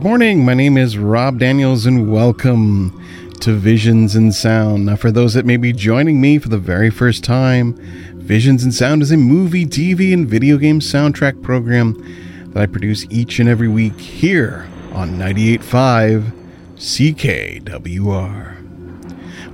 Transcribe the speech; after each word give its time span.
Good 0.00 0.08
morning. 0.08 0.46
My 0.46 0.54
name 0.54 0.78
is 0.78 0.96
Rob 0.96 1.38
Daniels, 1.38 1.84
and 1.84 2.10
welcome 2.10 3.04
to 3.40 3.52
Visions 3.52 4.16
in 4.16 4.32
Sound. 4.32 4.86
Now, 4.86 4.96
for 4.96 5.10
those 5.10 5.34
that 5.34 5.44
may 5.44 5.58
be 5.58 5.74
joining 5.74 6.22
me 6.22 6.38
for 6.38 6.48
the 6.48 6.56
very 6.56 6.88
first 6.88 7.22
time, 7.22 7.74
Visions 8.14 8.64
in 8.64 8.72
Sound 8.72 9.02
is 9.02 9.12
a 9.12 9.18
movie, 9.18 9.66
TV, 9.66 10.14
and 10.14 10.26
video 10.26 10.56
game 10.56 10.80
soundtrack 10.80 11.42
program 11.42 12.02
that 12.54 12.62
I 12.62 12.66
produce 12.66 13.04
each 13.10 13.40
and 13.40 13.46
every 13.46 13.68
week 13.68 14.00
here 14.00 14.66
on 14.92 15.18
98.5 15.18 16.32
CKWR. 16.76 18.56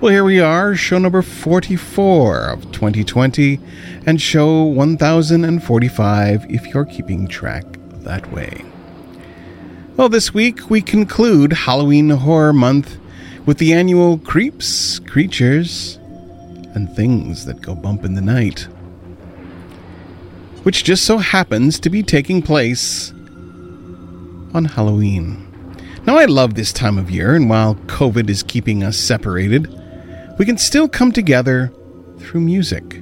Well, 0.01 0.13
here 0.13 0.23
we 0.23 0.39
are, 0.39 0.77
show 0.77 0.99
number 0.99 1.23
44 1.23 2.51
of 2.51 2.71
2020, 2.71 3.59
and 4.07 4.23
show 4.23 4.63
1045 4.63 6.47
if 6.49 6.69
you're 6.69 6.85
keeping 6.85 7.27
track 7.27 7.65
that 8.05 8.31
way. 8.31 8.63
Well, 9.97 10.11
this 10.11 10.35
week 10.35 10.69
we 10.69 10.83
conclude 10.83 11.55
Halloween 11.55 12.11
Horror 12.11 12.53
Month 12.53 12.99
with 13.47 13.57
the 13.57 13.73
annual 13.73 14.19
Creeps, 14.19 14.99
Creatures, 14.99 15.99
and 16.75 16.95
Things 16.95 17.47
That 17.47 17.63
Go 17.63 17.75
Bump 17.75 18.05
in 18.05 18.13
the 18.13 18.21
Night, 18.21 18.69
which 20.65 20.85
just 20.85 21.07
so 21.07 21.17
happens 21.17 21.81
to 21.81 21.89
be 21.89 22.03
taking 22.03 22.43
place 22.43 23.11
on 24.53 24.67
Halloween. 24.67 25.51
Now, 26.07 26.19
I 26.19 26.27
love 26.27 26.57
this 26.57 26.75
time 26.75 26.99
of 26.99 27.11
year, 27.11 27.35
and 27.35 27.49
while 27.49 27.77
COVID 27.87 28.29
is 28.29 28.43
keeping 28.43 28.85
us 28.85 28.99
separated, 28.99 29.75
we 30.39 30.45
can 30.45 30.59
still 30.59 30.91
come 30.91 31.11
together 31.11 31.73
through 32.19 32.43
music. 32.43 33.01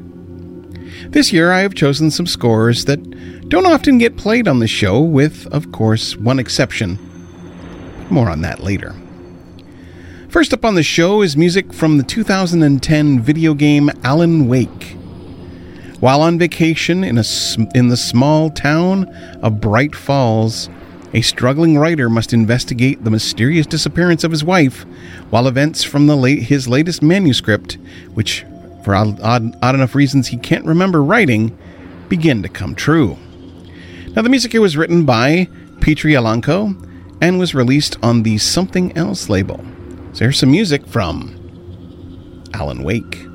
This 1.08 1.32
year, 1.32 1.52
I 1.52 1.60
have 1.60 1.74
chosen 1.74 2.10
some 2.10 2.26
scores 2.26 2.84
that 2.86 3.48
don't 3.48 3.66
often 3.66 3.98
get 3.98 4.16
played 4.16 4.48
on 4.48 4.58
the 4.58 4.66
show, 4.66 5.00
with, 5.00 5.46
of 5.52 5.70
course, 5.72 6.16
one 6.16 6.38
exception. 6.38 6.98
More 8.10 8.30
on 8.30 8.40
that 8.42 8.60
later. 8.60 8.94
First 10.28 10.52
up 10.52 10.64
on 10.64 10.74
the 10.74 10.82
show 10.82 11.22
is 11.22 11.36
music 11.36 11.72
from 11.72 11.96
the 11.96 12.02
2010 12.02 13.20
video 13.20 13.54
game 13.54 13.90
Alan 14.02 14.48
Wake. 14.48 14.96
While 16.00 16.20
on 16.22 16.38
vacation 16.38 17.04
in, 17.04 17.18
a, 17.18 17.24
in 17.74 17.88
the 17.88 17.96
small 17.96 18.50
town 18.50 19.04
of 19.42 19.60
Bright 19.60 19.94
Falls, 19.94 20.68
a 21.14 21.20
struggling 21.20 21.78
writer 21.78 22.10
must 22.10 22.32
investigate 22.32 23.04
the 23.04 23.10
mysterious 23.10 23.66
disappearance 23.66 24.24
of 24.24 24.32
his 24.32 24.42
wife, 24.42 24.84
while 25.30 25.46
events 25.46 25.84
from 25.84 26.08
the 26.08 26.16
late, 26.16 26.42
his 26.42 26.66
latest 26.66 27.00
manuscript, 27.00 27.78
which 28.14 28.44
for 28.84 28.94
odd, 28.94 29.20
odd, 29.22 29.74
enough 29.74 29.94
reasons 29.94 30.28
he 30.28 30.36
can't 30.36 30.64
remember 30.64 31.02
writing, 31.02 31.56
begin 32.08 32.42
to 32.42 32.48
come 32.48 32.74
true. 32.74 33.16
Now, 34.08 34.22
the 34.22 34.28
music 34.28 34.52
here 34.52 34.60
was 34.60 34.76
written 34.76 35.04
by 35.04 35.48
Petri 35.80 36.12
Alanko 36.12 36.80
and 37.20 37.38
was 37.38 37.54
released 37.54 37.96
on 38.02 38.22
the 38.22 38.38
Something 38.38 38.96
Else 38.96 39.28
label. 39.28 39.64
So 40.12 40.20
here's 40.20 40.38
some 40.38 40.50
music 40.50 40.86
from 40.86 41.34
Alan 42.52 42.84
Wake. 42.84 43.26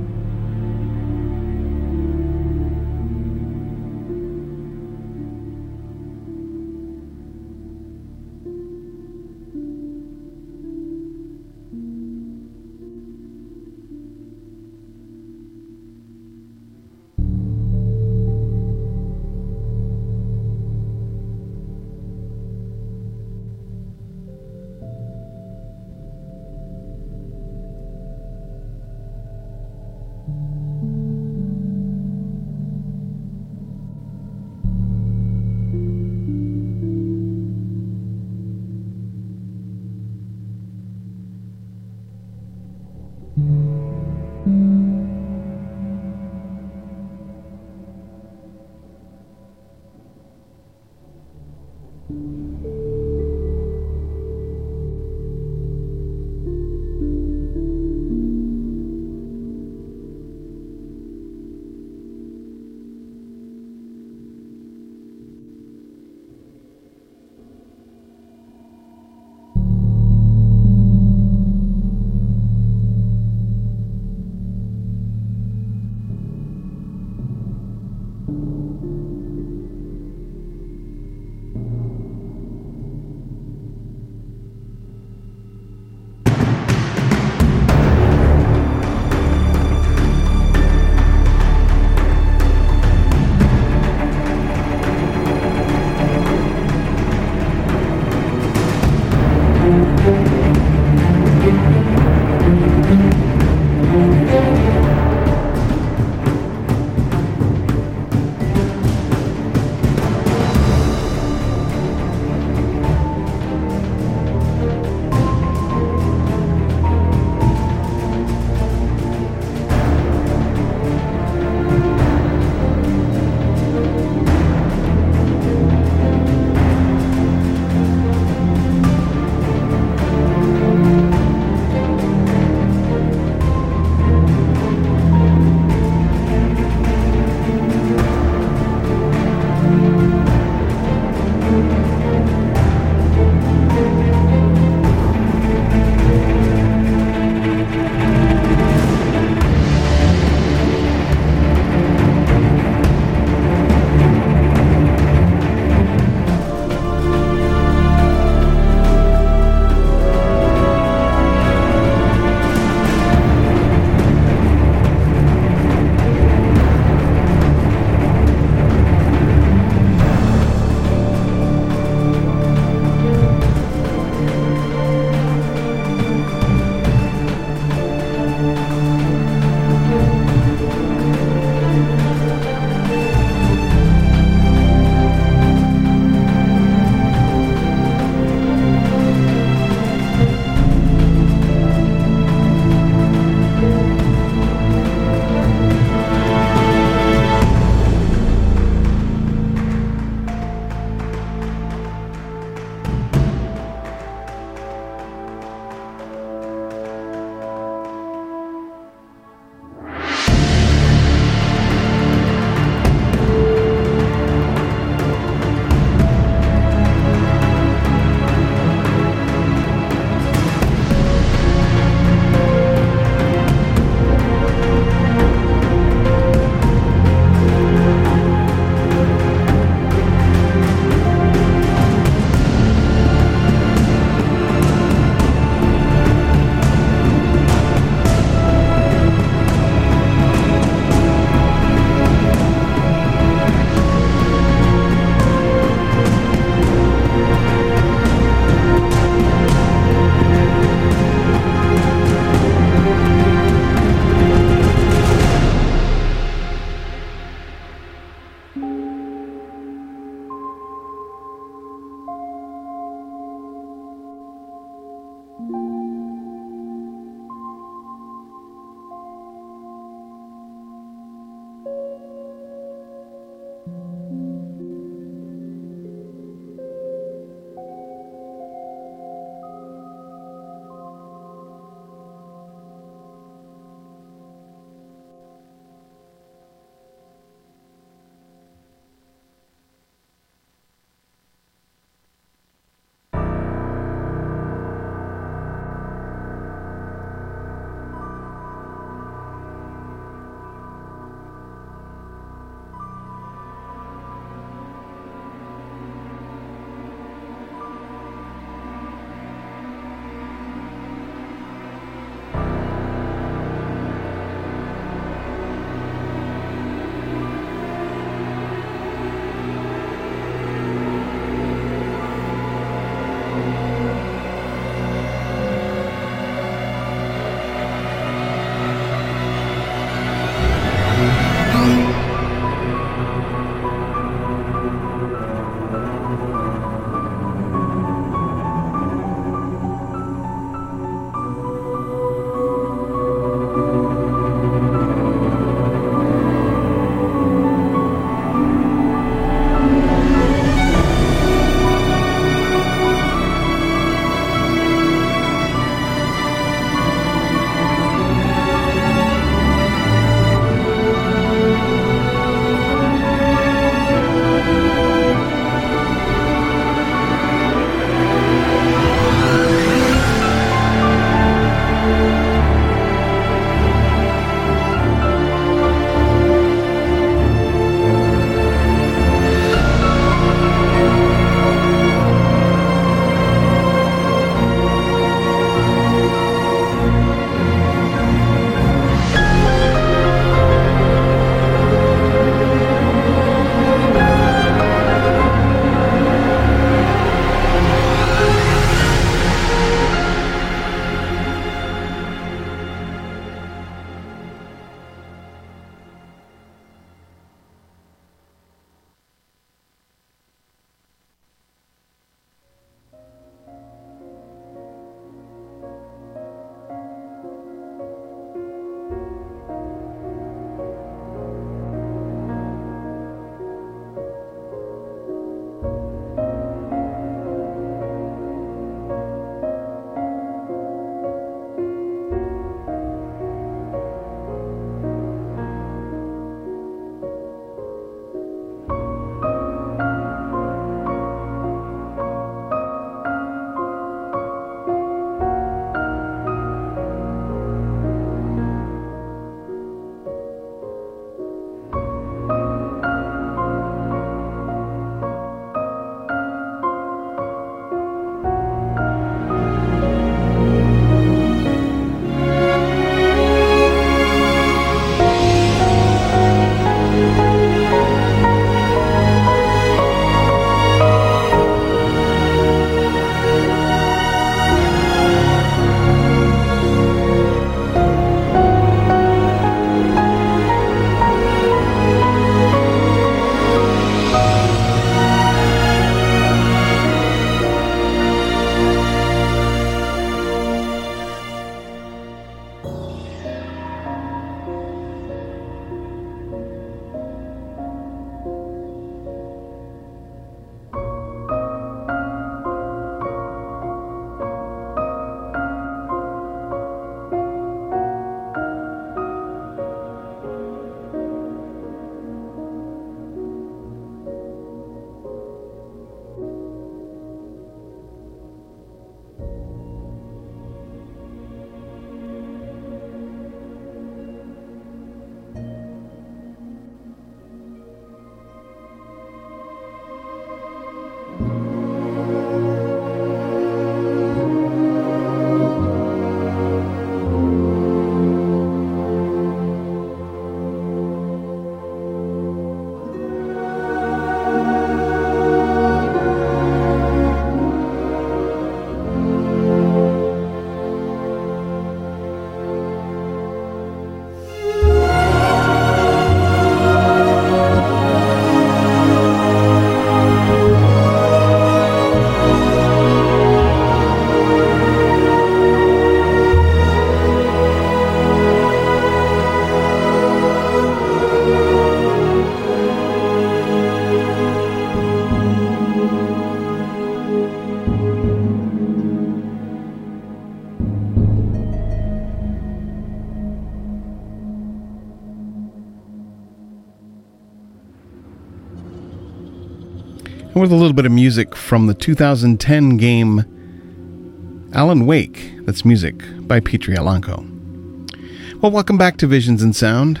With 590.48 590.54
a 590.54 590.60
little 590.60 590.72
bit 590.72 590.86
of 590.86 590.92
music 590.92 591.36
from 591.36 591.66
the 591.66 591.74
2010 591.74 592.78
game 592.78 594.48
Alan 594.54 594.86
Wake. 594.86 595.34
That's 595.44 595.62
music 595.62 595.96
by 596.26 596.40
Petri 596.40 596.74
Alanko. 596.74 598.40
Well, 598.40 598.50
welcome 598.50 598.78
back 598.78 598.96
to 598.96 599.06
Visions 599.06 599.42
in 599.42 599.52
Sound. 599.52 600.00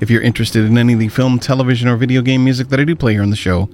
If 0.00 0.08
you're 0.08 0.22
interested 0.22 0.64
in 0.64 0.78
any 0.78 0.92
of 0.92 1.00
the 1.00 1.08
film, 1.08 1.40
television, 1.40 1.88
or 1.88 1.96
video 1.96 2.22
game 2.22 2.44
music 2.44 2.68
that 2.68 2.78
I 2.78 2.84
do 2.84 2.94
play 2.94 3.14
here 3.14 3.22
on 3.22 3.30
the 3.30 3.36
show, 3.36 3.68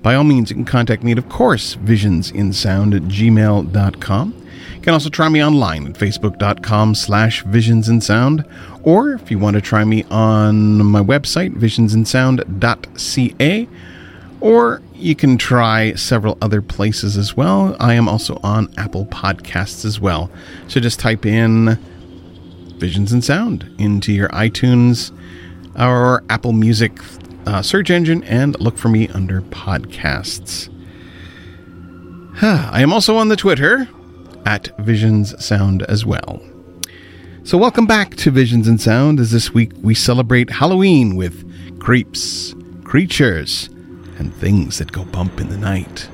by 0.00 0.14
all 0.14 0.24
means, 0.24 0.48
you 0.48 0.56
can 0.56 0.64
contact 0.64 1.02
me 1.02 1.12
at, 1.12 1.18
of 1.18 1.28
course, 1.28 1.76
visionsinsound 1.76 2.96
at 2.96 3.02
gmail.com. 3.02 4.46
You 4.74 4.80
can 4.80 4.94
also 4.94 5.10
try 5.10 5.28
me 5.28 5.44
online 5.44 5.86
at 5.86 5.96
facebook.com 5.96 6.94
slash 6.94 7.44
visionsinsound, 7.44 8.50
or 8.84 9.12
if 9.12 9.30
you 9.30 9.38
want 9.38 9.56
to 9.56 9.60
try 9.60 9.84
me 9.84 10.04
on 10.04 10.82
my 10.86 11.02
website, 11.02 11.54
visionsinsound.ca, 11.56 13.68
or 14.40 14.80
you 14.98 15.14
can 15.14 15.38
try 15.38 15.94
several 15.94 16.36
other 16.42 16.60
places 16.60 17.16
as 17.16 17.36
well. 17.36 17.76
I 17.78 17.94
am 17.94 18.08
also 18.08 18.40
on 18.42 18.72
Apple 18.76 19.06
Podcasts 19.06 19.84
as 19.84 20.00
well. 20.00 20.30
So 20.66 20.80
just 20.80 20.98
type 20.98 21.24
in 21.24 21.78
Visions 22.78 23.12
in 23.12 23.22
Sound 23.22 23.72
into 23.78 24.12
your 24.12 24.28
iTunes 24.30 25.12
or 25.78 26.24
Apple 26.28 26.52
Music 26.52 26.92
uh, 27.46 27.62
search 27.62 27.90
engine 27.90 28.24
and 28.24 28.58
look 28.60 28.76
for 28.76 28.88
me 28.88 29.08
under 29.08 29.40
podcasts. 29.42 30.68
I 32.42 32.82
am 32.82 32.92
also 32.92 33.16
on 33.16 33.28
the 33.28 33.36
Twitter 33.36 33.88
at 34.44 34.76
Visions 34.80 35.44
Sound 35.44 35.82
as 35.84 36.04
well. 36.04 36.42
So, 37.44 37.56
welcome 37.56 37.86
back 37.86 38.16
to 38.16 38.30
Visions 38.30 38.68
in 38.68 38.78
Sound 38.78 39.20
as 39.20 39.30
this 39.30 39.54
week 39.54 39.72
we 39.80 39.94
celebrate 39.94 40.50
Halloween 40.50 41.16
with 41.16 41.80
creeps, 41.80 42.54
creatures, 42.84 43.70
and 44.18 44.34
things 44.34 44.78
that 44.78 44.92
go 44.92 45.04
bump 45.04 45.40
in 45.40 45.48
the 45.48 45.56
night. 45.56 46.08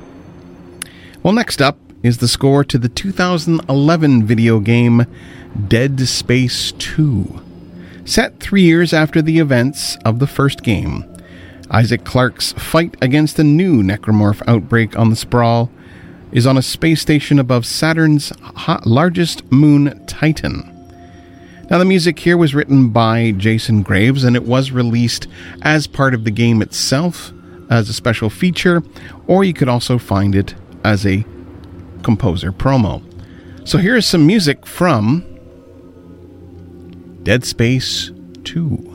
Well, 1.22 1.32
next 1.32 1.62
up 1.62 1.78
is 2.02 2.18
the 2.18 2.28
score 2.28 2.64
to 2.64 2.78
the 2.78 2.88
2011 2.88 4.26
video 4.26 4.60
game 4.60 5.06
Dead 5.68 6.00
Space 6.00 6.72
2. 6.72 7.40
Set 8.04 8.40
three 8.40 8.62
years 8.62 8.92
after 8.92 9.22
the 9.22 9.38
events 9.38 9.96
of 10.04 10.18
the 10.18 10.26
first 10.26 10.62
game, 10.62 11.04
Isaac 11.70 12.04
Clarke's 12.04 12.52
fight 12.52 12.94
against 13.00 13.38
a 13.38 13.44
new 13.44 13.82
necromorph 13.82 14.42
outbreak 14.46 14.98
on 14.98 15.08
the 15.08 15.16
Sprawl 15.16 15.70
is 16.30 16.46
on 16.46 16.58
a 16.58 16.62
space 16.62 17.00
station 17.00 17.38
above 17.38 17.64
Saturn's 17.64 18.32
largest 18.84 19.50
moon, 19.50 20.04
Titan. 20.06 20.70
Now, 21.70 21.78
the 21.78 21.84
music 21.86 22.18
here 22.18 22.36
was 22.36 22.54
written 22.54 22.90
by 22.90 23.30
Jason 23.30 23.82
Graves 23.82 24.24
and 24.24 24.36
it 24.36 24.44
was 24.44 24.70
released 24.70 25.26
as 25.62 25.86
part 25.86 26.12
of 26.12 26.24
the 26.24 26.30
game 26.30 26.60
itself 26.60 27.32
as 27.70 27.88
a 27.88 27.92
special 27.92 28.30
feature, 28.30 28.82
or 29.26 29.44
you 29.44 29.54
could 29.54 29.68
also 29.68 29.98
find 29.98 30.34
it 30.34 30.54
as 30.84 31.06
a 31.06 31.24
composer 32.02 32.52
promo. 32.52 33.02
So 33.66 33.78
here 33.78 33.96
is 33.96 34.06
some 34.06 34.26
music 34.26 34.66
from 34.66 35.24
Dead 37.22 37.44
Space 37.44 38.10
2. 38.44 38.93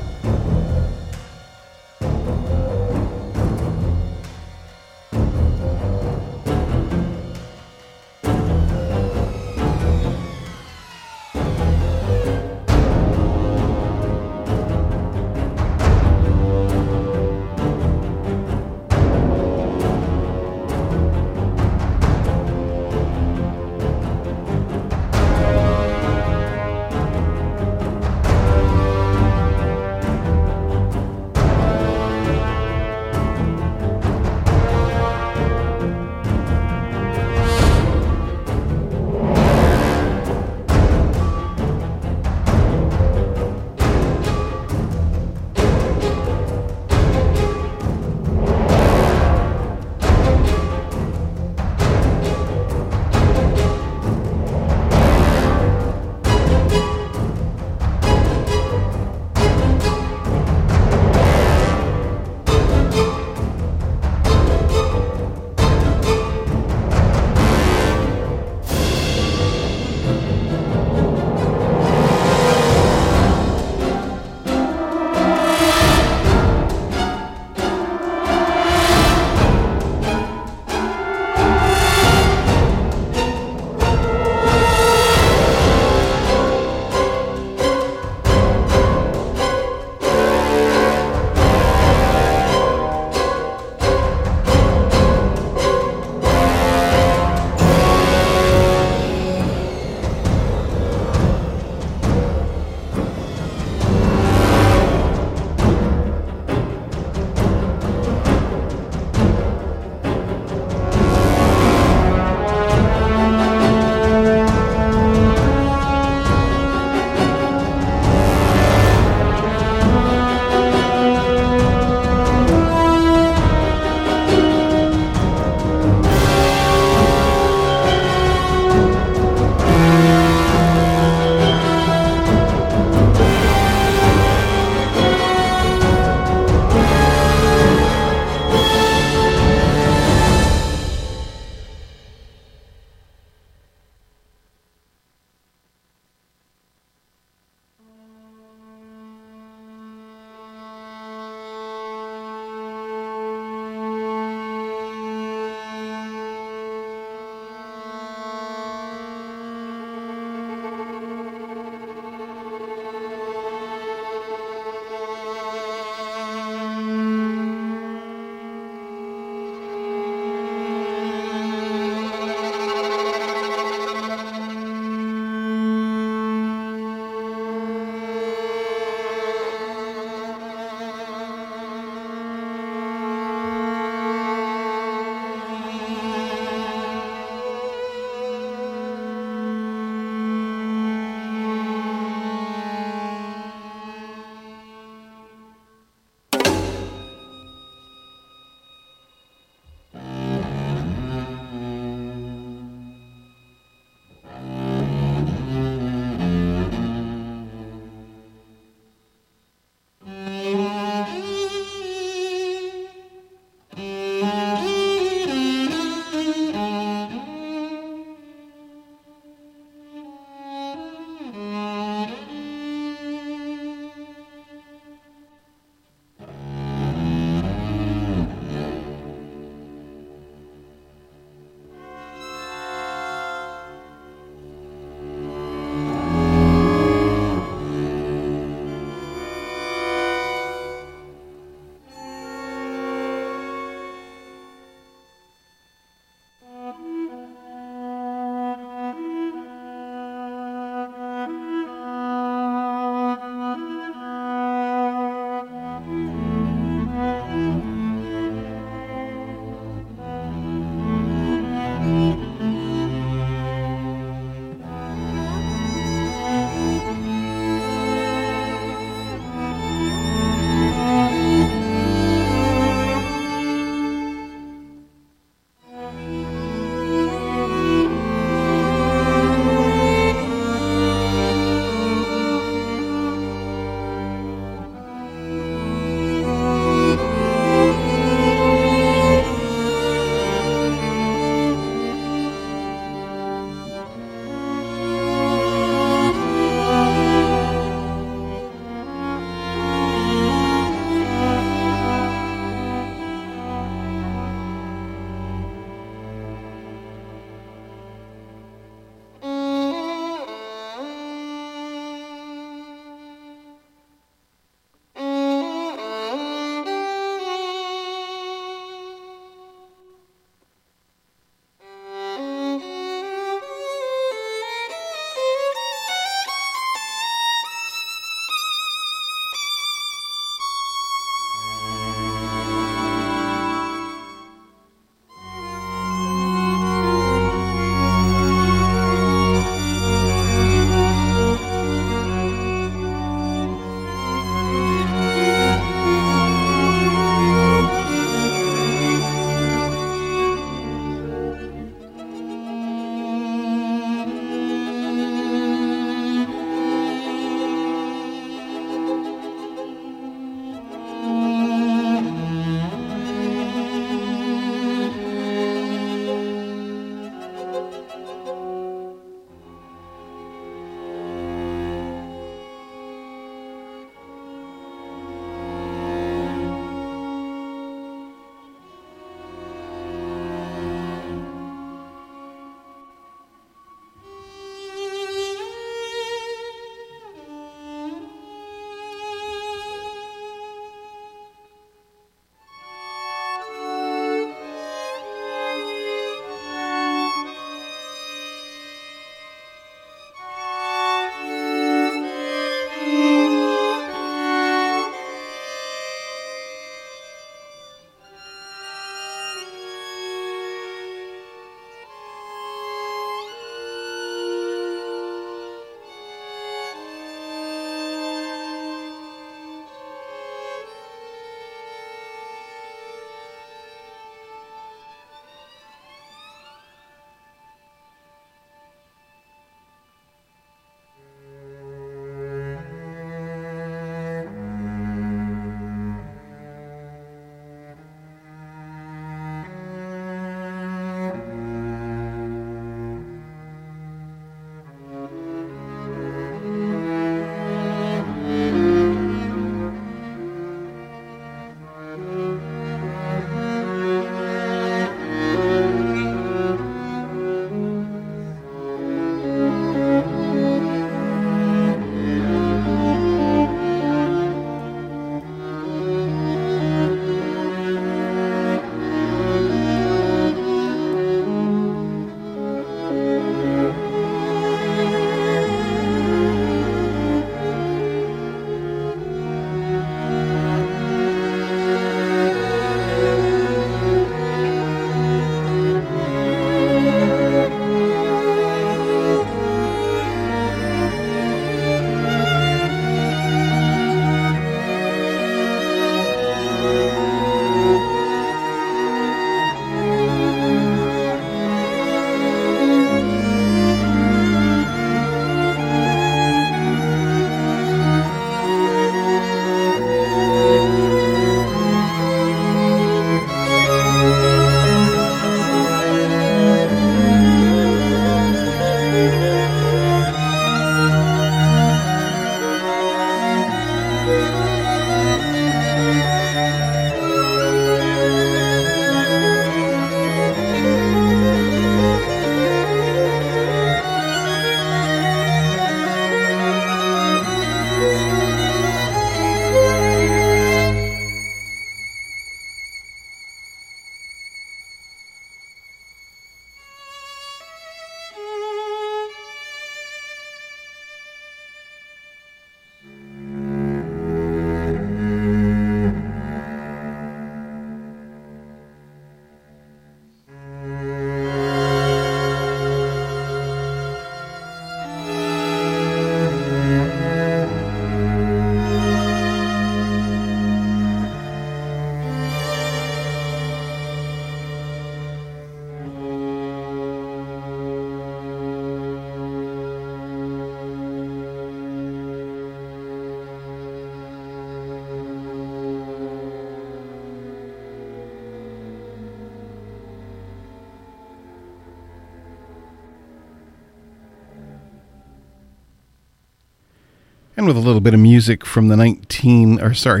And 597.44 597.48
with 597.54 597.62
a 597.62 597.66
little 597.66 597.82
bit 597.82 597.92
of 597.92 598.00
music 598.00 598.46
from 598.46 598.68
the 598.68 598.76
19 598.76 599.60
or 599.60 599.74
sorry 599.74 600.00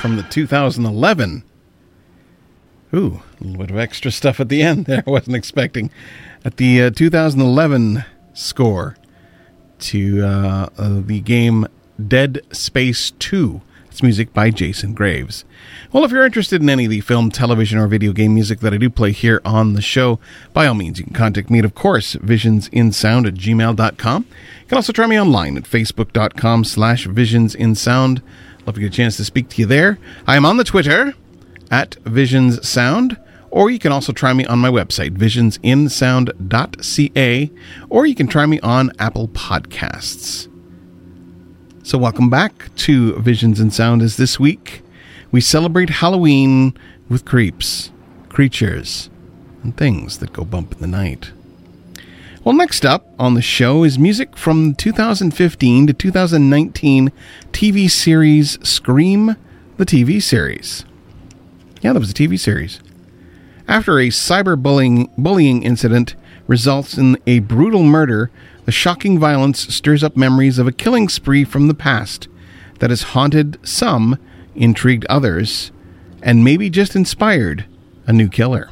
from 0.00 0.16
the 0.16 0.24
2011 0.24 1.44
ooh 2.92 3.22
a 3.40 3.44
little 3.44 3.58
bit 3.58 3.70
of 3.70 3.78
extra 3.78 4.10
stuff 4.10 4.40
at 4.40 4.48
the 4.48 4.62
end 4.62 4.86
there 4.86 5.04
i 5.06 5.08
wasn't 5.08 5.36
expecting. 5.36 5.92
At 6.44 6.56
the 6.56 6.82
uh, 6.82 6.90
2011 6.90 8.04
score 8.32 8.96
to 9.78 10.24
uh, 10.24 10.68
uh, 10.76 11.00
the 11.04 11.20
game 11.20 11.68
dead 12.04 12.40
space 12.50 13.12
2 13.12 13.60
it's 13.96 14.02
music 14.02 14.34
by 14.34 14.50
Jason 14.50 14.92
Graves. 14.92 15.46
Well, 15.90 16.04
if 16.04 16.10
you're 16.10 16.26
interested 16.26 16.60
in 16.60 16.68
any 16.68 16.84
of 16.84 16.90
the 16.90 17.00
film, 17.00 17.30
television, 17.30 17.78
or 17.78 17.86
video 17.86 18.12
game 18.12 18.34
music 18.34 18.60
that 18.60 18.74
I 18.74 18.76
do 18.76 18.90
play 18.90 19.10
here 19.10 19.40
on 19.42 19.72
the 19.72 19.80
show, 19.80 20.20
by 20.52 20.66
all 20.66 20.74
means, 20.74 20.98
you 20.98 21.06
can 21.06 21.14
contact 21.14 21.48
me 21.48 21.60
at, 21.60 21.64
of 21.64 21.74
course, 21.74 22.14
visionsinsound 22.16 23.26
at 23.26 23.32
gmail.com. 23.32 24.26
You 24.28 24.66
can 24.66 24.76
also 24.76 24.92
try 24.92 25.06
me 25.06 25.18
online 25.18 25.56
at 25.56 25.62
facebook.com 25.62 26.64
slash 26.64 27.06
visionsinsound. 27.06 28.20
Love 28.66 28.74
to 28.74 28.82
get 28.82 28.92
a 28.92 28.96
chance 28.96 29.16
to 29.16 29.24
speak 29.24 29.48
to 29.48 29.62
you 29.62 29.66
there. 29.66 29.98
I 30.26 30.36
am 30.36 30.44
on 30.44 30.58
the 30.58 30.64
Twitter 30.64 31.14
at 31.70 31.92
visionssound, 32.04 33.18
or 33.50 33.70
you 33.70 33.78
can 33.78 33.92
also 33.92 34.12
try 34.12 34.34
me 34.34 34.44
on 34.44 34.58
my 34.58 34.68
website, 34.68 35.16
visionsinsound.ca, 35.16 37.50
or 37.88 38.04
you 38.04 38.14
can 38.14 38.26
try 38.26 38.44
me 38.44 38.60
on 38.60 38.92
Apple 38.98 39.28
Podcasts. 39.28 40.48
So, 41.86 41.98
welcome 41.98 42.28
back 42.28 42.74
to 42.78 43.14
Visions 43.20 43.60
in 43.60 43.70
Sound. 43.70 44.02
As 44.02 44.16
this 44.16 44.40
week 44.40 44.82
we 45.30 45.40
celebrate 45.40 45.88
Halloween 45.88 46.76
with 47.08 47.24
creeps, 47.24 47.92
creatures, 48.28 49.08
and 49.62 49.76
things 49.76 50.18
that 50.18 50.32
go 50.32 50.44
bump 50.44 50.72
in 50.72 50.80
the 50.80 50.88
night. 50.88 51.30
Well, 52.42 52.56
next 52.56 52.84
up 52.84 53.06
on 53.20 53.34
the 53.34 53.40
show 53.40 53.84
is 53.84 54.00
music 54.00 54.36
from 54.36 54.74
2015 54.74 55.86
to 55.86 55.92
2019 55.92 57.12
TV 57.52 57.88
series 57.88 58.58
Scream, 58.68 59.36
the 59.76 59.86
TV 59.86 60.20
series. 60.20 60.84
Yeah, 61.82 61.92
that 61.92 62.00
was 62.00 62.10
a 62.10 62.14
TV 62.14 62.36
series. 62.36 62.80
After 63.68 64.00
a 64.00 64.08
cyberbullying 64.08 65.08
bullying 65.16 65.62
incident 65.62 66.16
results 66.48 66.98
in 66.98 67.16
a 67.28 67.38
brutal 67.38 67.84
murder 67.84 68.32
the 68.66 68.72
shocking 68.72 69.18
violence 69.18 69.72
stirs 69.74 70.04
up 70.04 70.16
memories 70.16 70.58
of 70.58 70.66
a 70.66 70.72
killing 70.72 71.08
spree 71.08 71.44
from 71.44 71.68
the 71.68 71.74
past 71.74 72.28
that 72.80 72.90
has 72.90 73.14
haunted 73.14 73.58
some, 73.66 74.18
intrigued 74.54 75.06
others, 75.06 75.70
and 76.20 76.44
maybe 76.44 76.68
just 76.68 76.96
inspired 76.96 77.64
a 78.06 78.12
new 78.12 78.28
killer. 78.28 78.68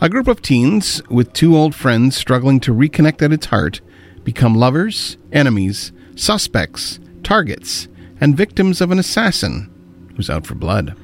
A 0.00 0.08
group 0.08 0.26
of 0.26 0.40
teens 0.40 1.02
with 1.10 1.32
two 1.32 1.56
old 1.56 1.74
friends 1.74 2.16
struggling 2.16 2.60
to 2.60 2.74
reconnect 2.74 3.20
at 3.20 3.32
its 3.32 3.46
heart 3.46 3.80
become 4.24 4.54
lovers, 4.54 5.18
enemies, 5.32 5.92
suspects, 6.16 6.98
targets, 7.22 7.88
and 8.20 8.36
victims 8.36 8.80
of 8.80 8.90
an 8.90 8.98
assassin 8.98 9.70
who's 10.16 10.30
out 10.30 10.46
for 10.46 10.54
blood. 10.54 10.96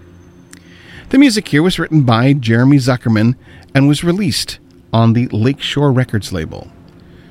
The 1.11 1.18
music 1.18 1.49
here 1.49 1.62
was 1.62 1.78
written 1.78 2.03
by 2.03 2.32
Jeremy 2.32 2.78
Zuckerman 2.78 3.35
and 3.74 3.87
was 3.87 4.03
released 4.03 4.59
on 4.93 5.12
the 5.12 5.28
Lakeshore 5.28 5.93
Records 5.93 6.32
label. 6.32 6.70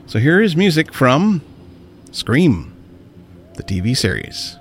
So 0.05 0.19
here 0.19 0.41
is 0.41 0.55
music 0.55 0.93
from 0.93 1.41
Scream, 2.11 2.73
the 3.55 3.63
TV 3.63 3.95
series. 3.95 4.57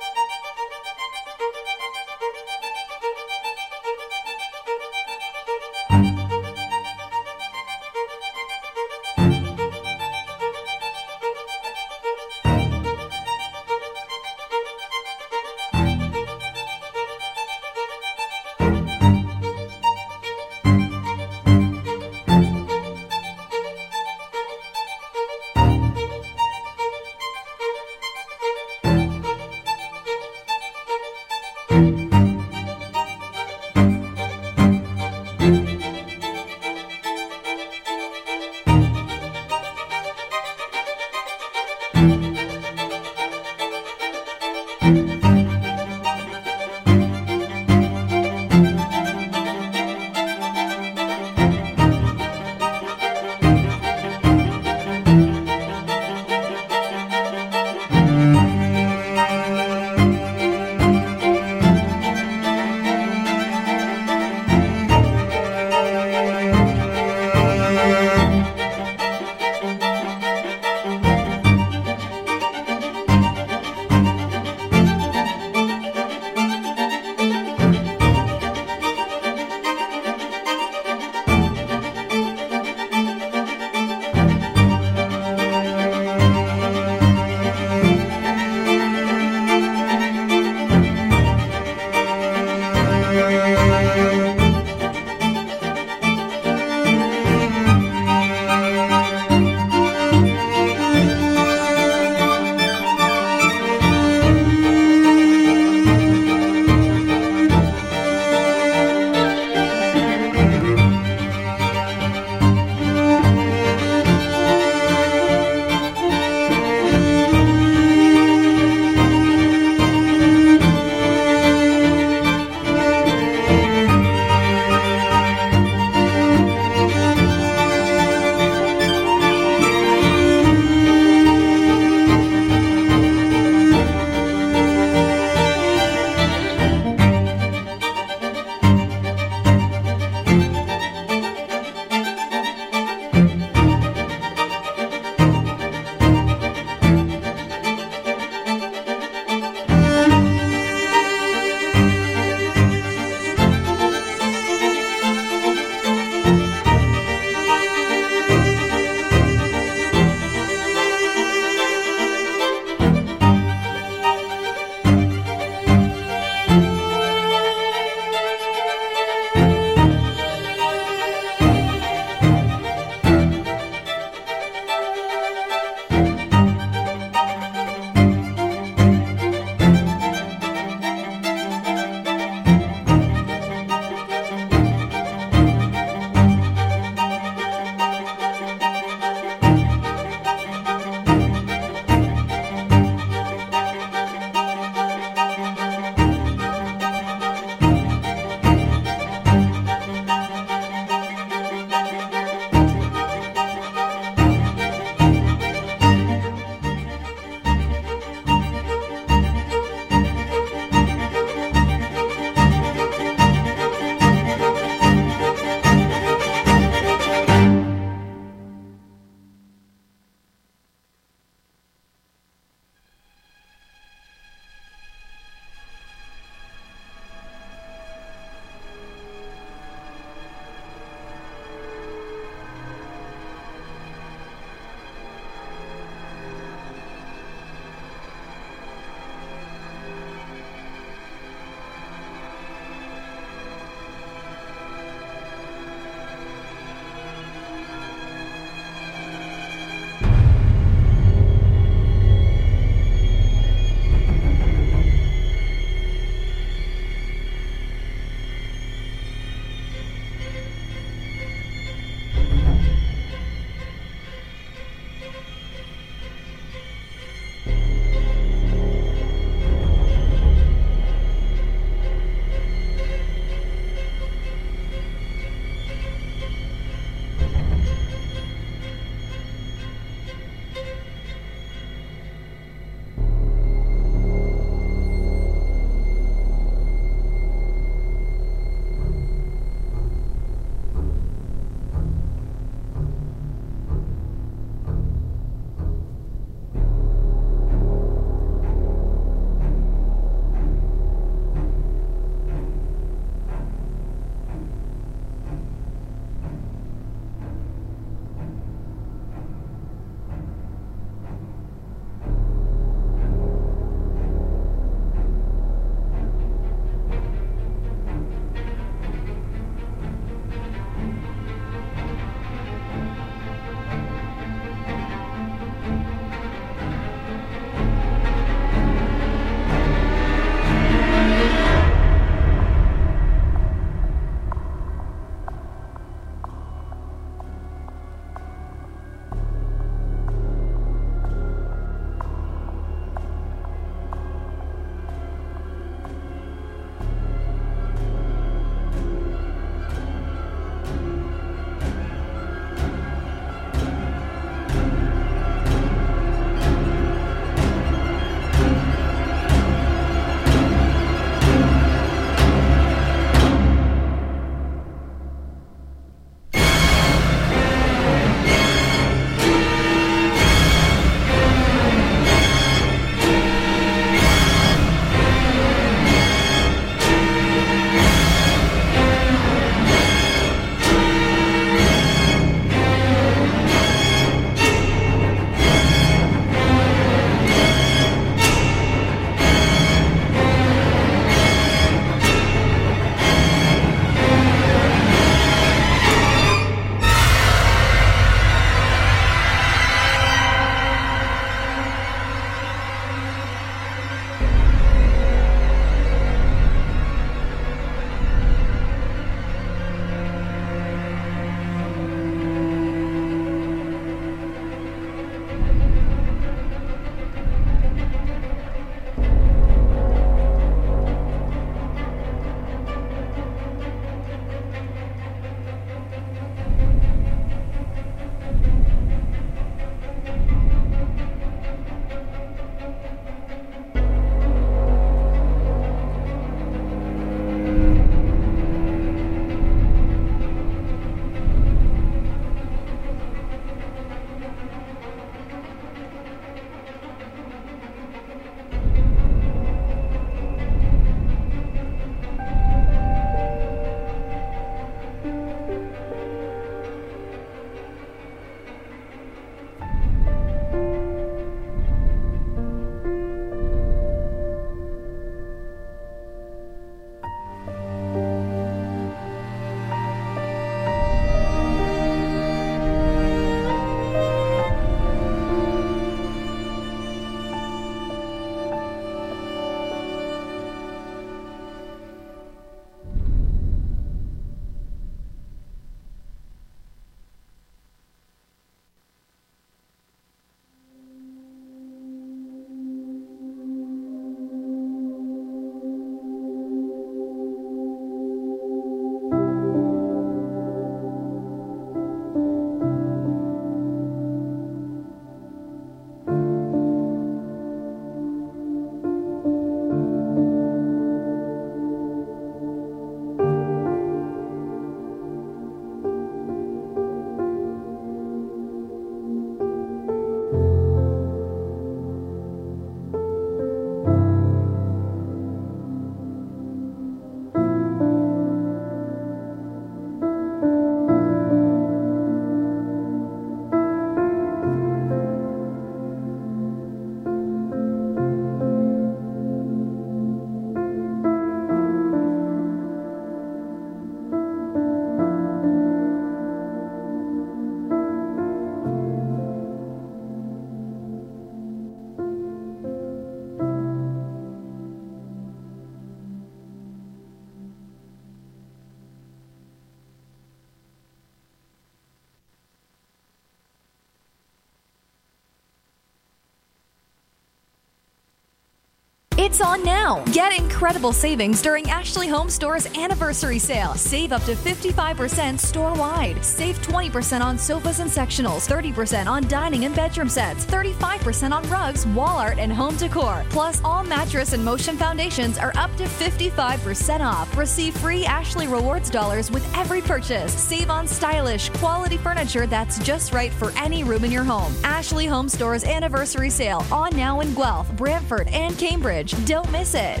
It's 569.28 569.42
on 569.42 569.62
now. 569.62 570.02
Get 570.14 570.38
incredible 570.38 570.90
savings 570.90 571.42
during 571.42 571.68
Ashley 571.68 572.08
Home 572.08 572.30
Store's 572.30 572.64
anniversary 572.78 573.38
sale. 573.38 573.74
Save 573.74 574.12
up 574.12 574.22
to 574.24 574.34
55% 574.34 575.38
store 575.38 575.74
wide. 575.74 576.24
Save 576.24 576.56
20% 576.62 577.20
on 577.20 577.36
sofas 577.36 577.80
and 577.80 577.90
sectionals, 577.90 578.48
30% 578.48 579.06
on 579.06 579.28
dining 579.28 579.66
and 579.66 579.76
bedroom 579.76 580.08
sets, 580.08 580.46
35% 580.46 581.32
on 581.32 581.46
rugs, 581.50 581.86
wall 581.88 582.16
art, 582.16 582.38
and 582.38 582.50
home 582.50 582.74
decor. 582.78 583.22
Plus, 583.28 583.60
all 583.64 583.84
mattress 583.84 584.32
and 584.32 584.42
motion 584.42 584.78
foundations 584.78 585.36
are 585.36 585.52
up 585.56 585.76
to 585.76 585.84
55% 585.84 587.00
off. 587.00 587.36
Receive 587.36 587.76
free 587.76 588.06
Ashley 588.06 588.48
Rewards 588.48 588.88
dollars 588.88 589.30
with 589.30 589.44
every 589.54 589.82
purchase. 589.82 590.32
Save 590.32 590.70
on 590.70 590.88
stylish, 590.88 591.50
quality 591.58 591.98
furniture 591.98 592.46
that's 592.46 592.78
just 592.78 593.12
right 593.12 593.34
for 593.34 593.50
any 593.58 593.84
room 593.84 594.06
in 594.06 594.10
your 594.10 594.24
home. 594.24 594.54
Ashley 594.64 595.04
Home 595.04 595.28
Store's 595.28 595.64
anniversary 595.64 596.30
sale 596.30 596.64
on 596.72 596.96
now 596.96 597.20
in 597.20 597.34
Guelph, 597.34 597.70
Brantford, 597.76 598.28
and 598.28 598.56
Cambridge. 598.56 599.17
Don't 599.24 599.50
miss 599.50 599.74
it. 599.74 600.00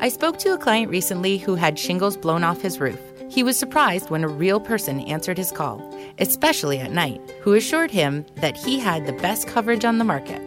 I 0.00 0.08
spoke 0.08 0.38
to 0.38 0.52
a 0.52 0.58
client 0.58 0.90
recently 0.90 1.38
who 1.38 1.54
had 1.54 1.78
shingles 1.78 2.16
blown 2.16 2.44
off 2.44 2.60
his 2.60 2.80
roof. 2.80 3.00
He 3.28 3.42
was 3.42 3.58
surprised 3.58 4.10
when 4.10 4.24
a 4.24 4.28
real 4.28 4.60
person 4.60 5.00
answered 5.00 5.36
his 5.36 5.50
call, 5.50 5.82
especially 6.18 6.78
at 6.78 6.92
night, 6.92 7.20
who 7.42 7.54
assured 7.54 7.90
him 7.90 8.24
that 8.36 8.56
he 8.56 8.78
had 8.78 9.06
the 9.06 9.12
best 9.14 9.48
coverage 9.48 9.84
on 9.84 9.98
the 9.98 10.04
market. 10.04 10.40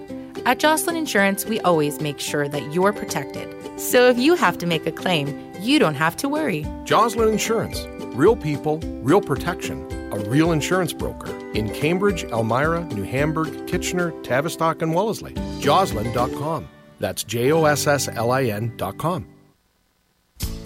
At 0.46 0.60
Josslin 0.60 0.96
Insurance, 0.96 1.46
we 1.46 1.60
always 1.62 2.00
make 2.00 2.20
sure 2.20 2.48
that 2.48 2.74
you're 2.74 2.94
protected. 2.94 3.54
So 3.80 4.10
if 4.10 4.18
you 4.18 4.36
have 4.36 4.58
to 4.60 4.66
make 4.66 4.88
a 4.88 4.92
claim, 4.92 5.52
you 5.60 5.78
don't 5.78 5.96
have 5.96 6.16
to 6.18 6.30
worry. 6.30 6.64
Josslin 6.86 7.32
Insurance. 7.32 7.86
Real 8.16 8.36
people, 8.36 8.80
real 9.02 9.22
protection. 9.22 9.86
A 10.14 10.20
real 10.30 10.52
insurance 10.52 10.94
broker. 10.94 11.38
In 11.52 11.70
Cambridge, 11.74 12.24
Elmira, 12.26 12.86
New 12.86 13.04
Hamburg, 13.04 13.68
Kitchener, 13.68 14.12
Tavistock, 14.24 14.82
and 14.82 14.94
Wellesley. 14.94 15.34
Josslin.com. 15.60 16.68
That's 17.00 17.24
J 17.24 17.52
O 17.52 17.66
S 17.66 17.88
S 17.88 18.08
L 18.10 18.32
I 18.32 18.44
N 18.46 18.74
dot 18.78 18.98
com. 18.98 19.28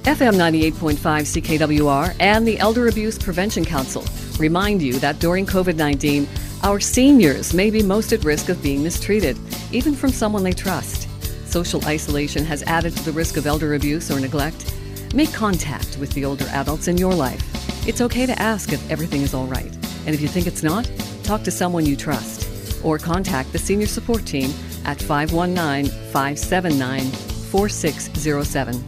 FM 0.03 0.33
98.5 0.33 0.97
CKWR 0.97 2.13
and 2.19 2.45
the 2.45 2.59
Elder 2.59 2.89
Abuse 2.89 3.17
Prevention 3.17 3.63
Council 3.63 4.03
remind 4.37 4.81
you 4.81 4.99
that 4.99 5.19
during 5.19 5.45
COVID 5.45 5.77
19, 5.77 6.27
our 6.63 6.79
seniors 6.79 7.53
may 7.53 7.69
be 7.69 7.81
most 7.81 8.11
at 8.11 8.25
risk 8.25 8.49
of 8.49 8.61
being 8.61 8.83
mistreated, 8.83 9.37
even 9.71 9.93
from 9.95 10.11
someone 10.11 10.43
they 10.43 10.51
trust. 10.51 11.07
Social 11.49 11.85
isolation 11.85 12.43
has 12.43 12.63
added 12.63 12.95
to 12.97 13.03
the 13.03 13.11
risk 13.13 13.37
of 13.37 13.45
elder 13.47 13.75
abuse 13.75 14.11
or 14.11 14.19
neglect. 14.19 14.73
Make 15.13 15.31
contact 15.31 15.97
with 15.99 16.11
the 16.13 16.25
older 16.25 16.47
adults 16.47 16.87
in 16.87 16.97
your 16.97 17.13
life. 17.13 17.87
It's 17.87 18.01
okay 18.01 18.25
to 18.25 18.37
ask 18.41 18.73
if 18.73 18.91
everything 18.91 19.21
is 19.21 19.33
all 19.33 19.45
right. 19.45 19.73
And 20.05 20.15
if 20.15 20.19
you 20.19 20.27
think 20.27 20.47
it's 20.47 20.63
not, 20.63 20.89
talk 21.23 21.43
to 21.43 21.51
someone 21.51 21.85
you 21.85 21.95
trust. 21.95 22.49
Or 22.83 22.97
contact 22.97 23.51
the 23.53 23.59
senior 23.59 23.87
support 23.87 24.25
team 24.25 24.51
at 24.85 25.01
519 25.01 25.91
579 26.11 27.11
4607. 27.11 28.83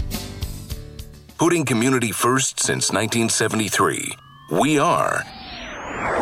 Putting 1.37 1.65
community 1.65 2.11
first 2.11 2.59
since 2.59 2.91
1973. 2.91 4.11
We 4.51 4.79
are 4.79 5.23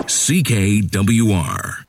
CKWR. 0.08 1.83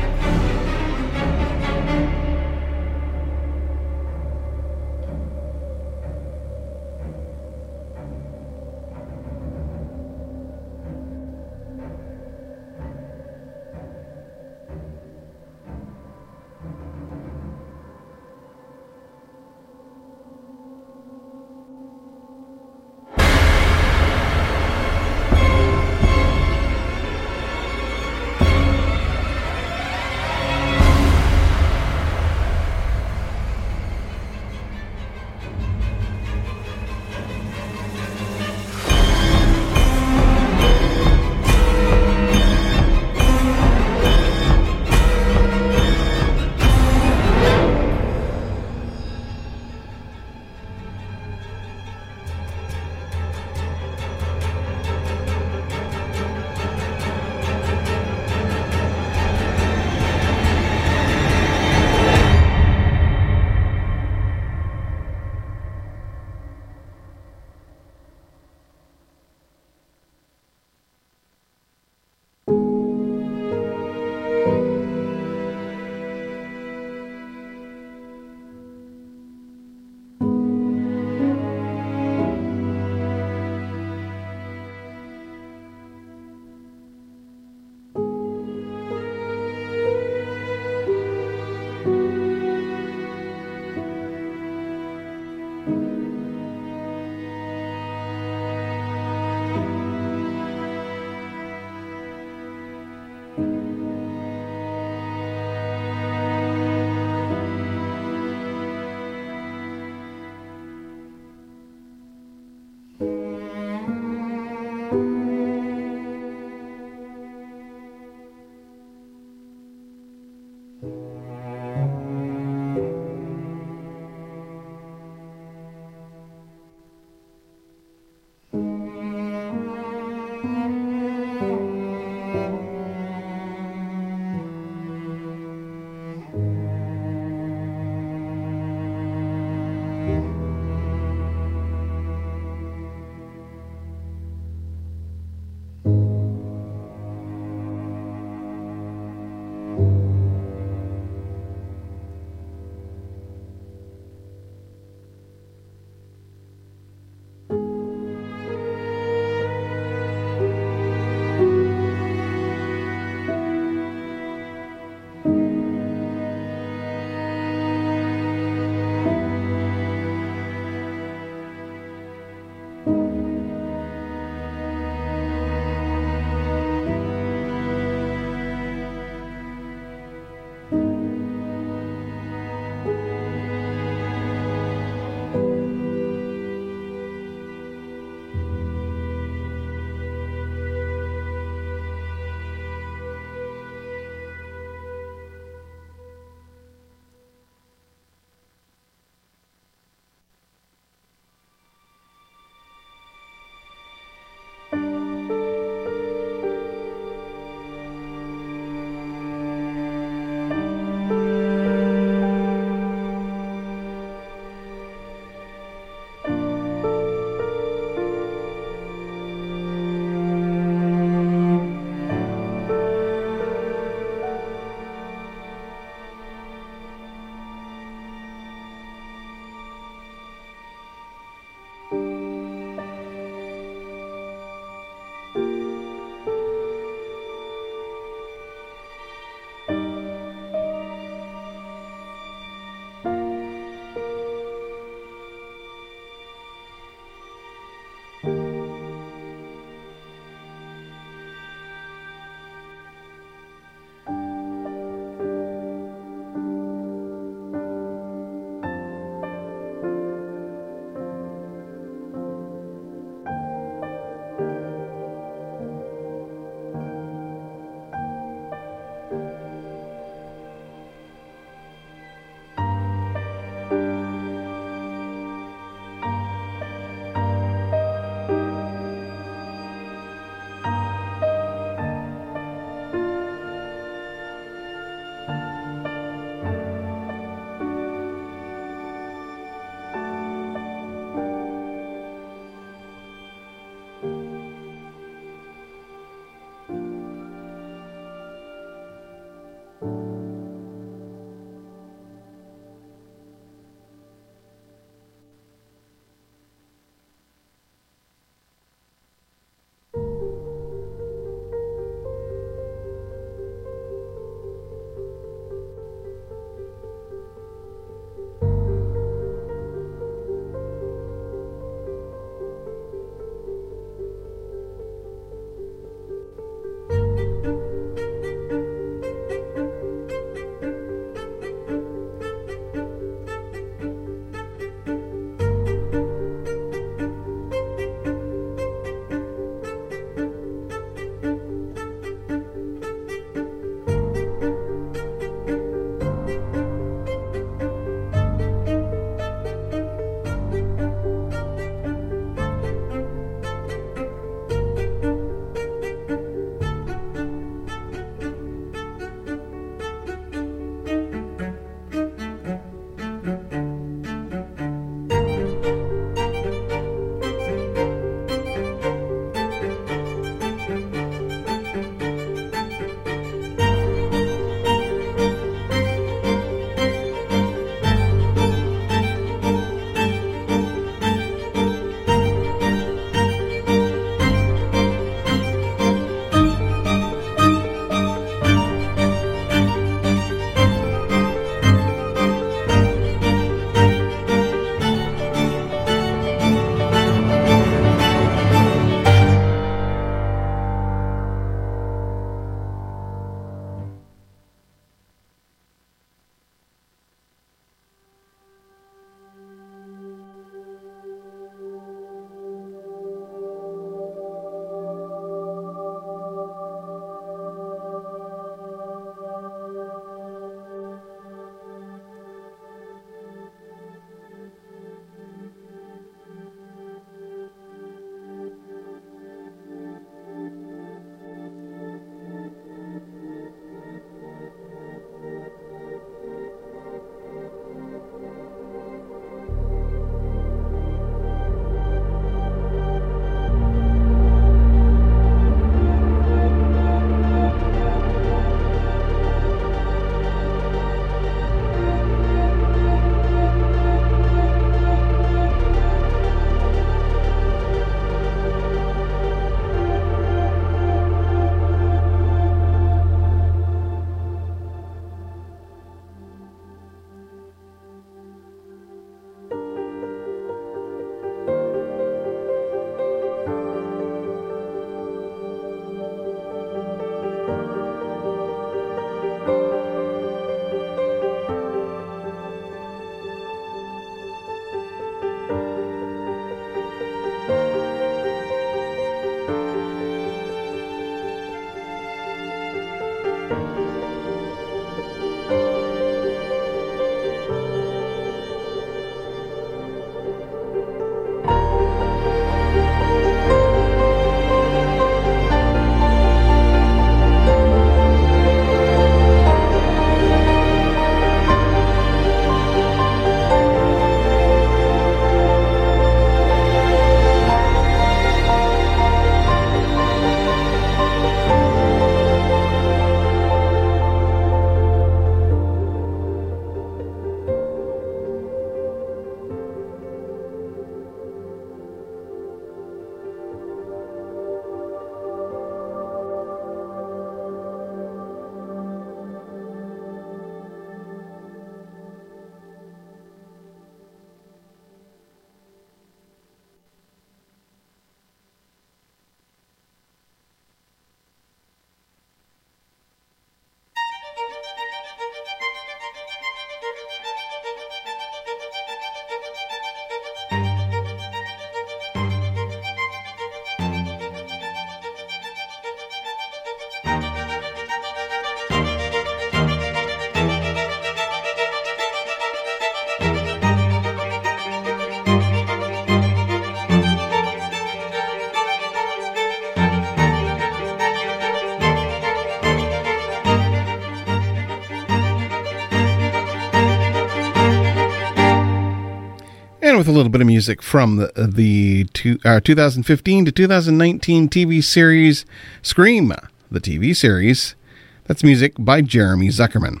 With 590.02 590.08
a 590.08 590.12
little 590.12 590.32
bit 590.32 590.40
of 590.40 590.48
music 590.48 590.82
from 590.82 591.14
the 591.14 591.30
the 591.36 592.02
two, 592.12 592.36
uh, 592.44 592.58
2015 592.58 593.44
to 593.44 593.52
2019 593.52 594.48
TV 594.48 594.82
series 594.82 595.46
Scream, 595.80 596.32
the 596.72 596.80
TV 596.80 597.14
series. 597.14 597.76
That's 598.24 598.42
music 598.42 598.72
by 598.76 599.02
Jeremy 599.02 599.46
Zuckerman. 599.46 600.00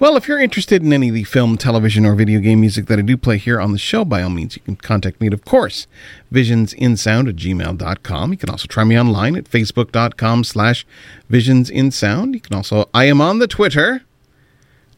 Well, 0.00 0.16
if 0.16 0.26
you're 0.26 0.40
interested 0.40 0.82
in 0.82 0.92
any 0.92 1.10
of 1.10 1.14
the 1.14 1.22
film, 1.22 1.56
television, 1.56 2.04
or 2.04 2.16
video 2.16 2.40
game 2.40 2.60
music 2.60 2.86
that 2.86 2.98
I 2.98 3.02
do 3.02 3.16
play 3.16 3.38
here 3.38 3.60
on 3.60 3.70
the 3.70 3.78
show, 3.78 4.04
by 4.04 4.20
all 4.20 4.30
means, 4.30 4.56
you 4.56 4.62
can 4.62 4.74
contact 4.74 5.20
me 5.20 5.28
of 5.28 5.44
course, 5.44 5.86
visionsinsound 6.32 7.28
at 7.28 7.36
gmail.com. 7.36 8.32
You 8.32 8.36
can 8.36 8.50
also 8.50 8.66
try 8.66 8.82
me 8.82 8.98
online 8.98 9.36
at 9.36 9.44
facebook.com 9.44 10.42
slash 10.42 10.84
visionsinsound. 11.30 12.34
You 12.34 12.40
can 12.40 12.56
also, 12.56 12.88
I 12.92 13.04
am 13.04 13.20
on 13.20 13.38
the 13.38 13.46
Twitter 13.46 14.02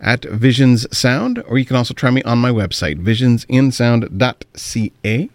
at 0.00 0.24
Visions 0.24 0.86
Sound, 0.96 1.42
or 1.46 1.58
you 1.58 1.64
can 1.64 1.76
also 1.76 1.94
try 1.94 2.10
me 2.10 2.22
on 2.22 2.38
my 2.38 2.50
website, 2.50 3.02
visionsinsound.ca. 3.02 5.20
You 5.20 5.30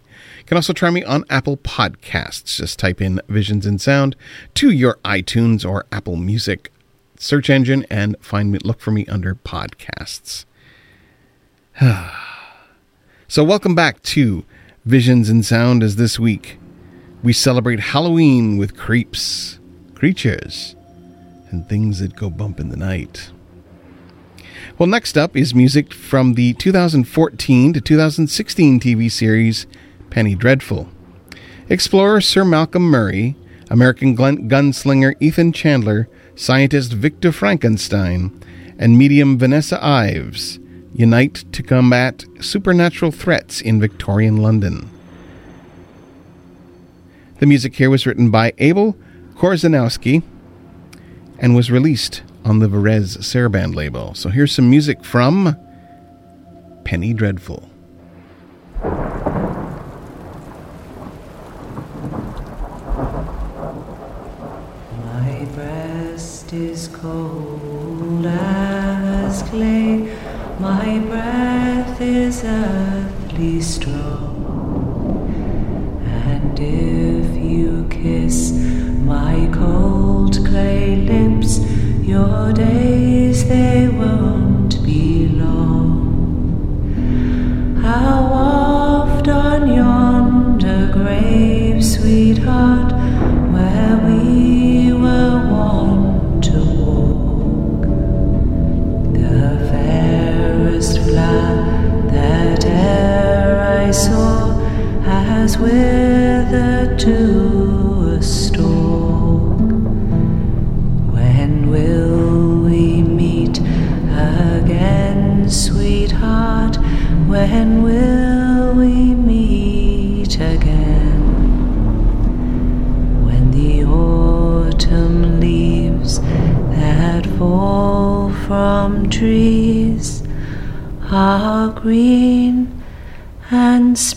can 0.46 0.58
also 0.58 0.74
try 0.74 0.90
me 0.90 1.04
on 1.04 1.26
Apple 1.30 1.58
Podcasts. 1.58 2.58
Just 2.58 2.80
type 2.80 3.02
in 3.02 3.22
Visions 3.28 3.66
in 3.66 3.80
Sound 3.80 4.16
to 4.56 4.72
your 4.72 4.98
iTunes 5.06 5.68
or 5.68 5.86
Apple 5.92 6.16
Music 6.16 6.72
search 7.18 7.50
engine 7.50 7.86
and 7.90 8.16
find 8.20 8.52
me 8.52 8.60
look 8.64 8.80
for 8.80 8.92
me 8.92 9.06
under 9.06 9.36
podcasts. 9.36 10.46
so 13.28 13.44
welcome 13.44 13.76
back 13.76 14.02
to 14.02 14.44
Visions 14.86 15.30
in 15.30 15.44
Sound 15.44 15.84
as 15.84 15.98
this 15.98 16.20
week 16.20 16.58
we 17.24 17.34
celebrate 17.34 17.80
Halloween 17.80 18.58
with 18.58 18.76
creeps, 18.76 19.60
creatures, 19.94 20.76
and 21.50 21.68
things 21.70 22.00
that 22.00 22.16
go 22.16 22.30
bump 22.30 22.60
in 22.60 22.70
the 22.70 22.78
night. 22.78 23.32
Well, 24.82 24.88
next 24.88 25.16
up 25.16 25.38
is 25.38 25.54
music 25.54 25.94
from 25.94 26.34
the 26.34 26.54
2014 26.54 27.74
to 27.74 27.80
2016 27.80 28.80
TV 28.80 29.12
series 29.12 29.68
Penny 30.10 30.34
Dreadful. 30.34 30.90
Explorer 31.70 32.20
Sir 32.20 32.44
Malcolm 32.44 32.82
Murray, 32.82 33.36
American 33.70 34.16
gun- 34.16 34.50
gunslinger 34.50 35.14
Ethan 35.20 35.54
Chandler, 35.54 36.10
scientist 36.34 36.94
Victor 36.94 37.32
Frankenstein, 37.32 38.32
and 38.80 38.98
medium 38.98 39.38
Vanessa 39.38 39.78
Ives 39.86 40.58
unite 40.96 41.46
to 41.52 41.62
combat 41.62 42.26
supernatural 42.40 43.12
threats 43.12 43.62
in 43.62 43.80
Victorian 43.80 44.38
London. 44.38 44.90
The 47.38 47.46
music 47.46 47.76
here 47.76 47.92
was 47.92 48.08
written 48.08 48.32
by 48.32 48.54
Abel 48.58 48.98
Korzeniowski 49.36 50.24
and 51.38 51.56
was 51.56 51.70
released 51.70 52.24
on 52.46 52.60
the 52.60 52.68
Varese 52.68 53.18
Sarabande 53.18 53.76
label. 53.76 54.14
So 54.14 54.30
here's 54.30 54.54
some 54.54 54.70
music 54.70 55.04
from 55.04 55.58
Penny 56.84 57.14
Dreadful. 57.14 57.70
My 65.06 65.46
breast 65.54 66.54
is 66.54 66.88
cold 66.88 68.26
as 68.26 69.44
clay, 69.44 70.18
my 70.60 71.00
breath 71.00 72.02
is 72.02 72.44
earthly 72.44 73.62
straw. 73.62 74.21
Your 82.12 82.52
days 82.52 82.81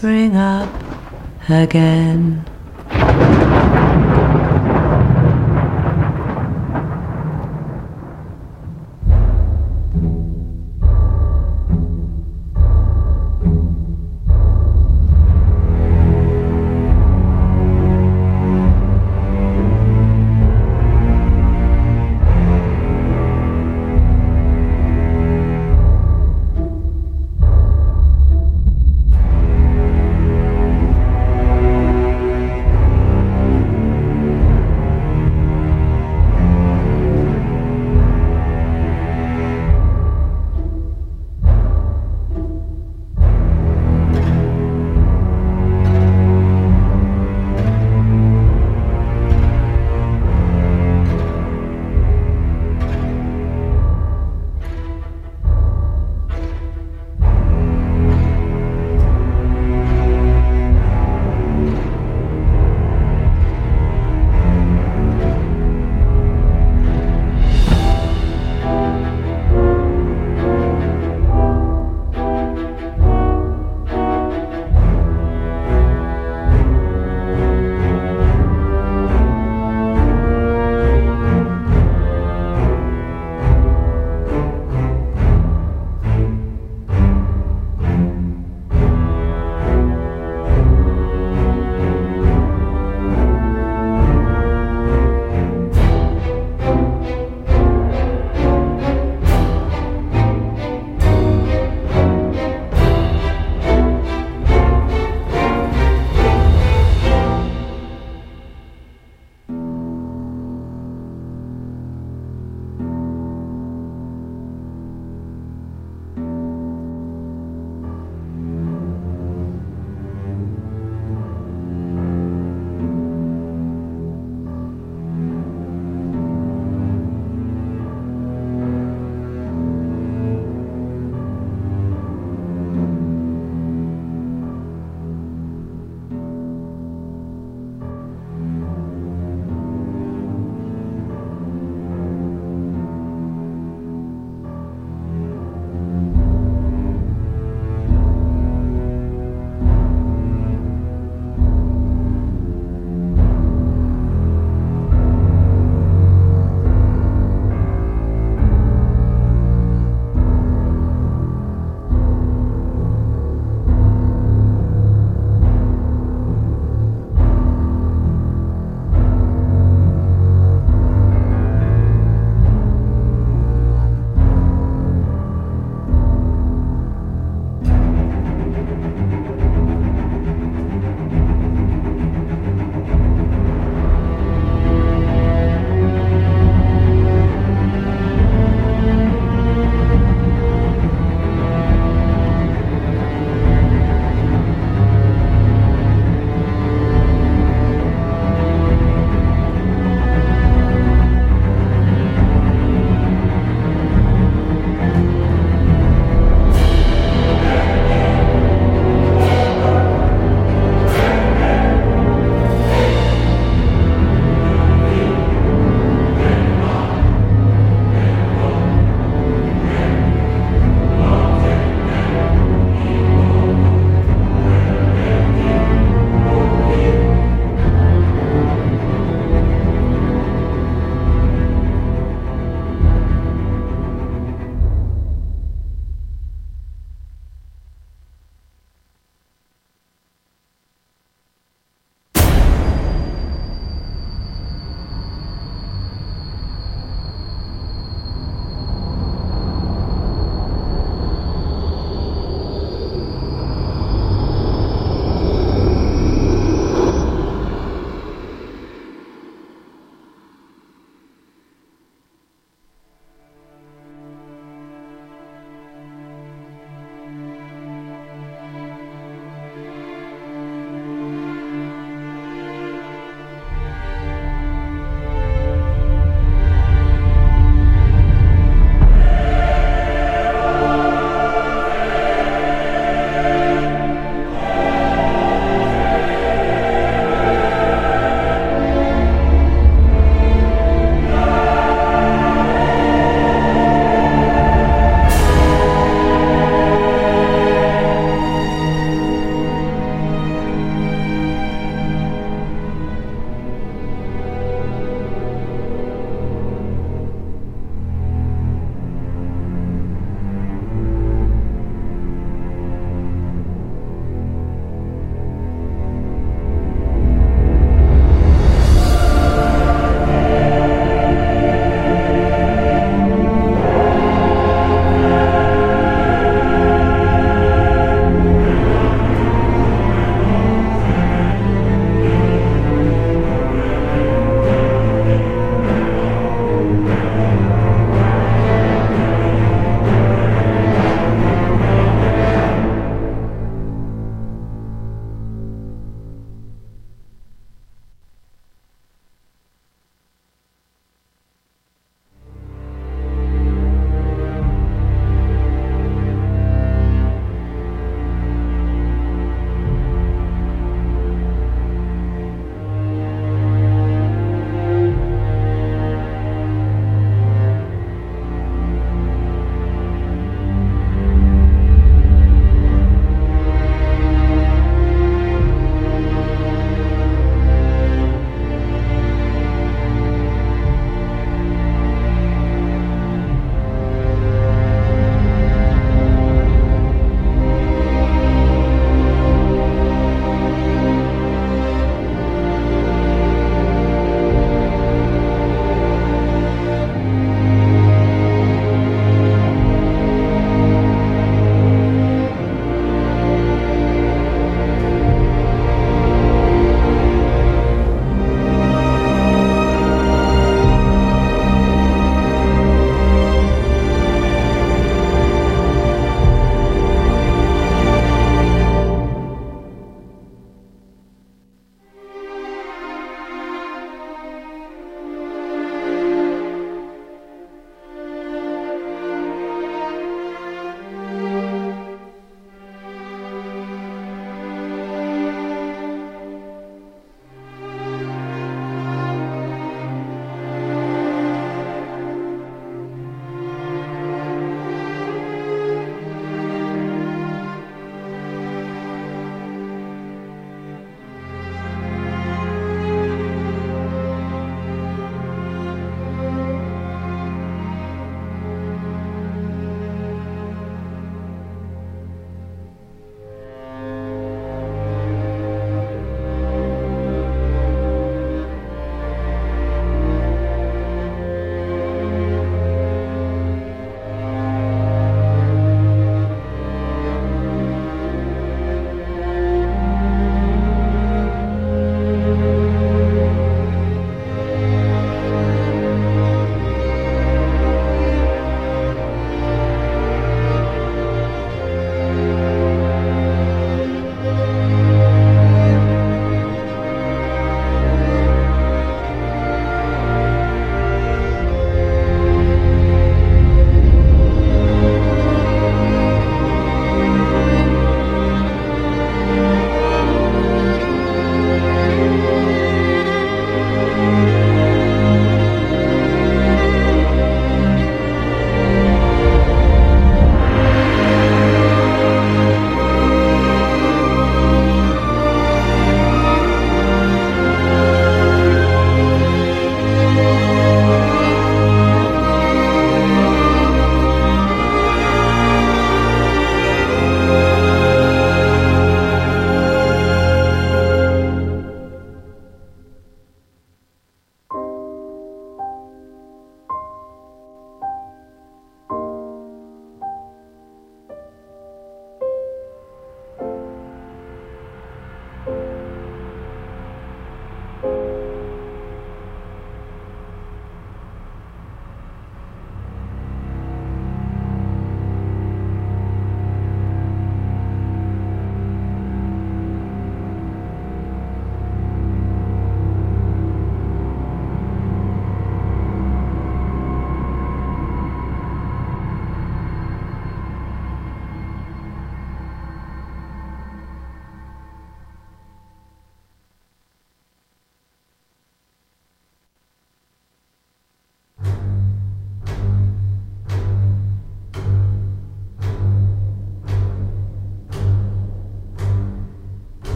spring 0.00 0.34
up 0.34 0.70
again. 1.50 2.49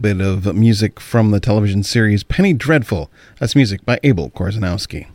Bit 0.00 0.22
of 0.22 0.54
music 0.54 0.98
from 0.98 1.30
the 1.30 1.40
television 1.40 1.82
series 1.82 2.22
Penny 2.22 2.54
Dreadful. 2.54 3.10
That's 3.38 3.54
music 3.54 3.84
by 3.84 4.00
Abel 4.02 4.30
Korzeniowski. 4.30 5.08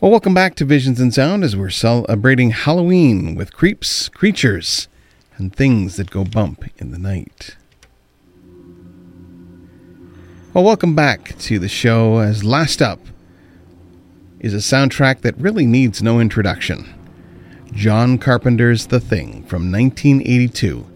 Well, 0.00 0.12
welcome 0.12 0.32
back 0.32 0.54
to 0.56 0.64
Visions 0.64 1.00
in 1.00 1.10
Sound 1.10 1.42
as 1.42 1.56
we're 1.56 1.70
celebrating 1.70 2.50
Halloween 2.50 3.34
with 3.34 3.52
creeps, 3.52 4.08
creatures, 4.10 4.86
and 5.38 5.52
things 5.52 5.96
that 5.96 6.10
go 6.10 6.22
bump 6.22 6.66
in 6.76 6.92
the 6.92 6.98
night. 6.98 7.56
Well, 10.54 10.62
welcome 10.62 10.94
back 10.94 11.36
to 11.38 11.58
the 11.58 11.68
show 11.68 12.18
as 12.18 12.44
last 12.44 12.80
up 12.80 13.00
is 14.38 14.54
a 14.54 14.58
soundtrack 14.58 15.22
that 15.22 15.36
really 15.36 15.66
needs 15.66 16.00
no 16.00 16.20
introduction. 16.20 16.94
John 17.72 18.18
Carpenter's 18.18 18.86
The 18.86 19.00
Thing 19.00 19.42
from 19.44 19.72
1982. 19.72 20.86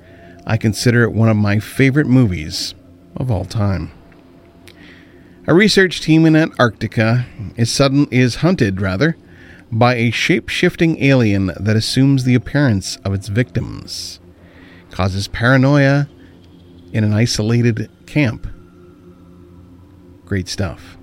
I 0.46 0.56
consider 0.56 1.02
it 1.04 1.12
one 1.12 1.28
of 1.28 1.36
my 1.36 1.58
favorite 1.58 2.06
movies 2.06 2.74
of 3.16 3.30
all 3.30 3.44
time. 3.44 3.92
A 5.46 5.54
research 5.54 6.00
team 6.00 6.24
in 6.24 6.36
Antarctica 6.36 7.26
is 7.56 7.70
sudden 7.70 8.06
is 8.10 8.36
hunted 8.36 8.80
rather 8.80 9.16
by 9.70 9.94
a 9.94 10.10
shape-shifting 10.10 11.02
alien 11.02 11.52
that 11.58 11.76
assumes 11.76 12.24
the 12.24 12.34
appearance 12.34 12.96
of 13.04 13.14
its 13.14 13.28
victims. 13.28 14.20
Causes 14.90 15.28
paranoia 15.28 16.08
in 16.92 17.04
an 17.04 17.12
isolated 17.12 17.90
camp. 18.06 18.46
Great 20.26 20.48
stuff. 20.48 20.96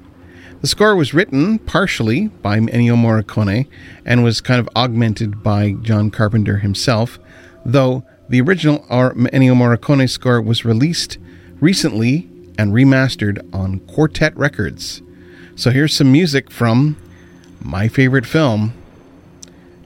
The 0.62 0.68
score 0.68 0.96
was 0.96 1.14
written 1.14 1.60
partially 1.60 2.28
by 2.28 2.60
Ennio 2.60 2.96
Morricone 2.96 3.68
and 4.06 4.24
was 4.24 4.42
kind 4.42 4.60
of 4.60 4.70
augmented 4.76 5.42
by 5.42 5.72
John 5.82 6.12
Carpenter 6.12 6.58
himself, 6.58 7.18
though 7.66 8.04
the 8.30 8.40
original 8.42 8.80
Ennio 8.90 9.56
Morricone 9.56 10.08
score 10.08 10.40
was 10.40 10.64
released 10.64 11.18
recently 11.60 12.30
and 12.58 12.72
remastered 12.72 13.44
on 13.54 13.80
Quartet 13.82 14.38
Records. 14.38 15.02
So 15.56 15.72
here's 15.72 15.96
some 15.96 16.12
music 16.12 16.52
from 16.52 16.96
my 17.60 17.88
favorite 17.88 18.26
film, 18.26 18.74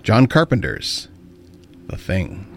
John 0.04 0.28
Carpenter's 0.28 1.08
The 1.88 1.98
Thing. 1.98 2.53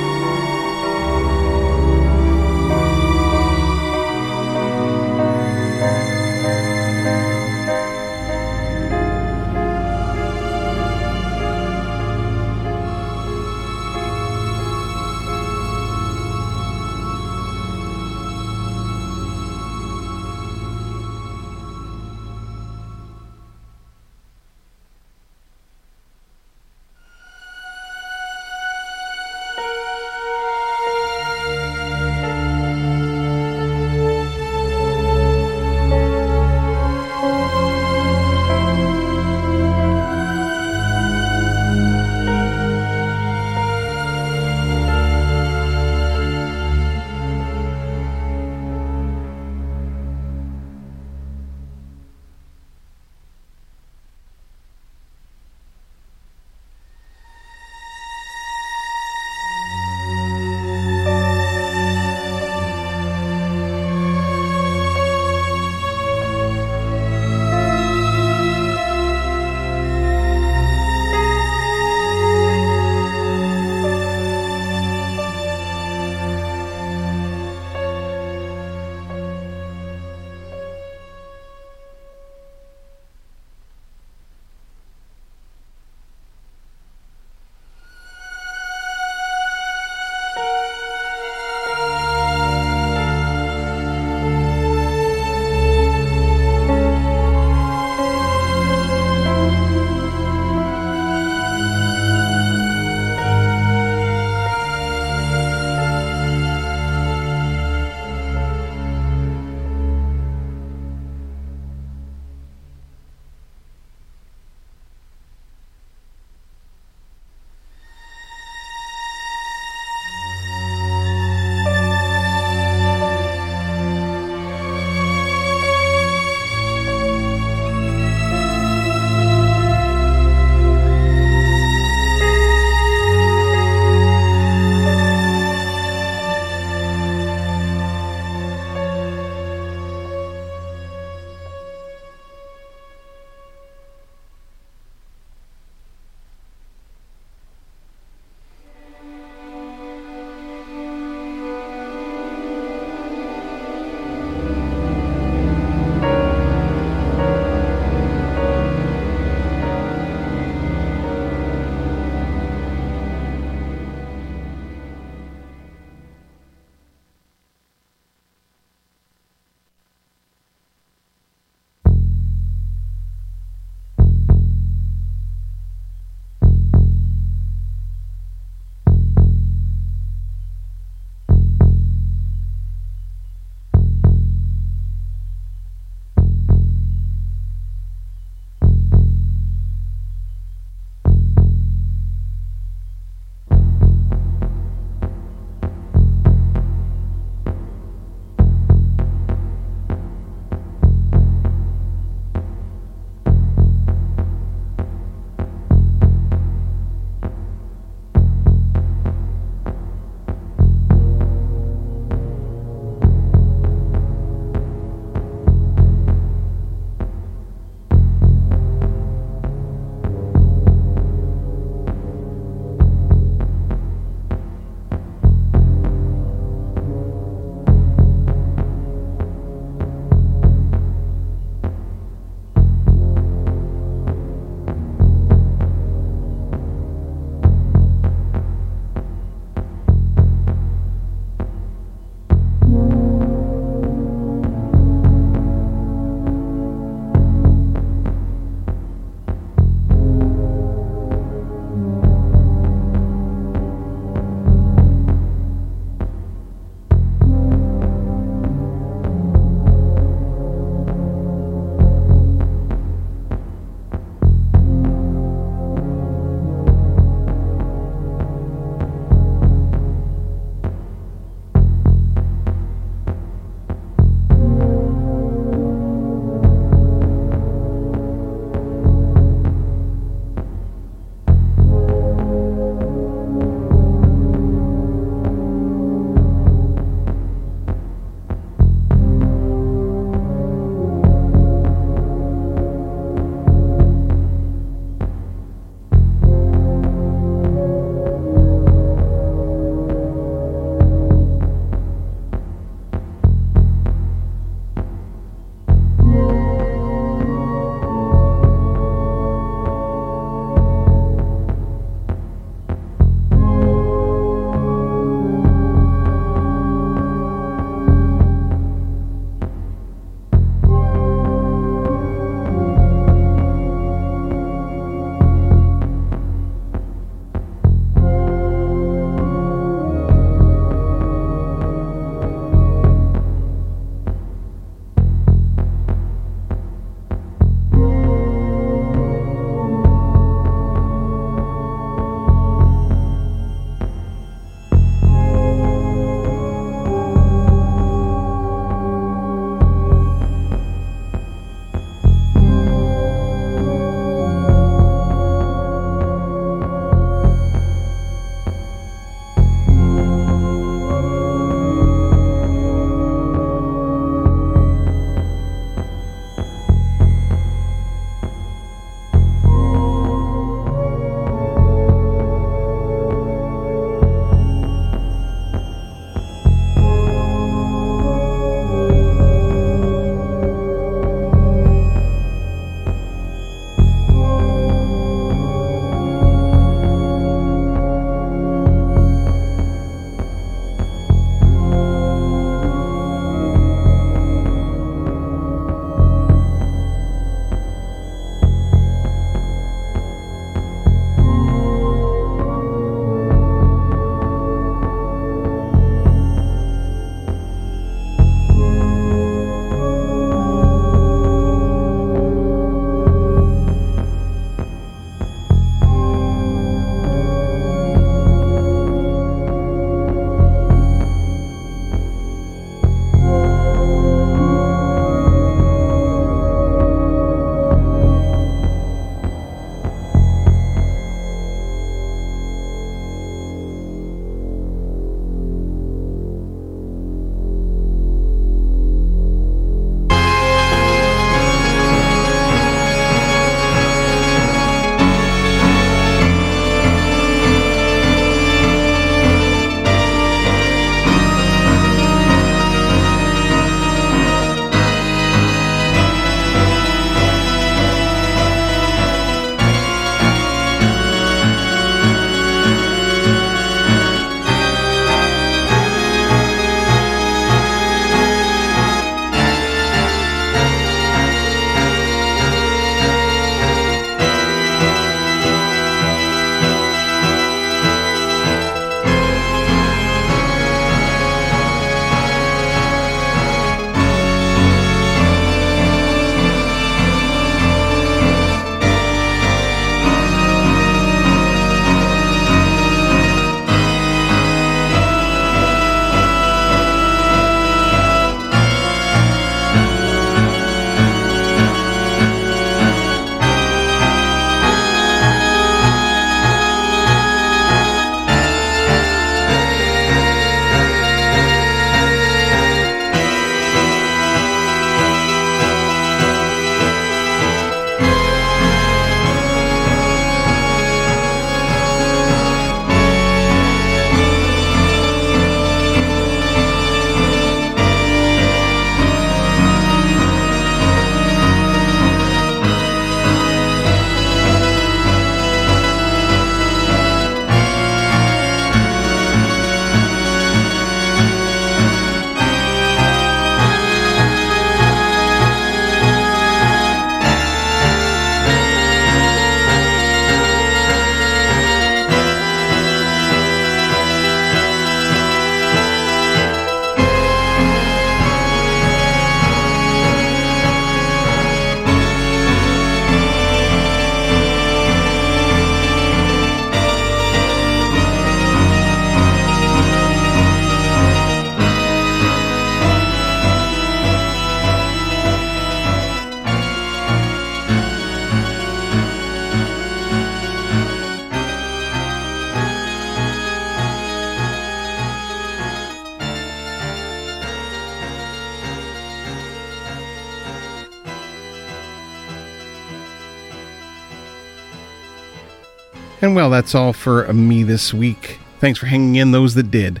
And 596.30 596.36
well, 596.36 596.50
that's 596.50 596.76
all 596.76 596.92
for 596.92 597.26
me 597.32 597.64
this 597.64 597.92
week. 597.92 598.38
Thanks 598.60 598.78
for 598.78 598.86
hanging 598.86 599.16
in, 599.16 599.32
those 599.32 599.56
that 599.56 599.68
did. 599.68 600.00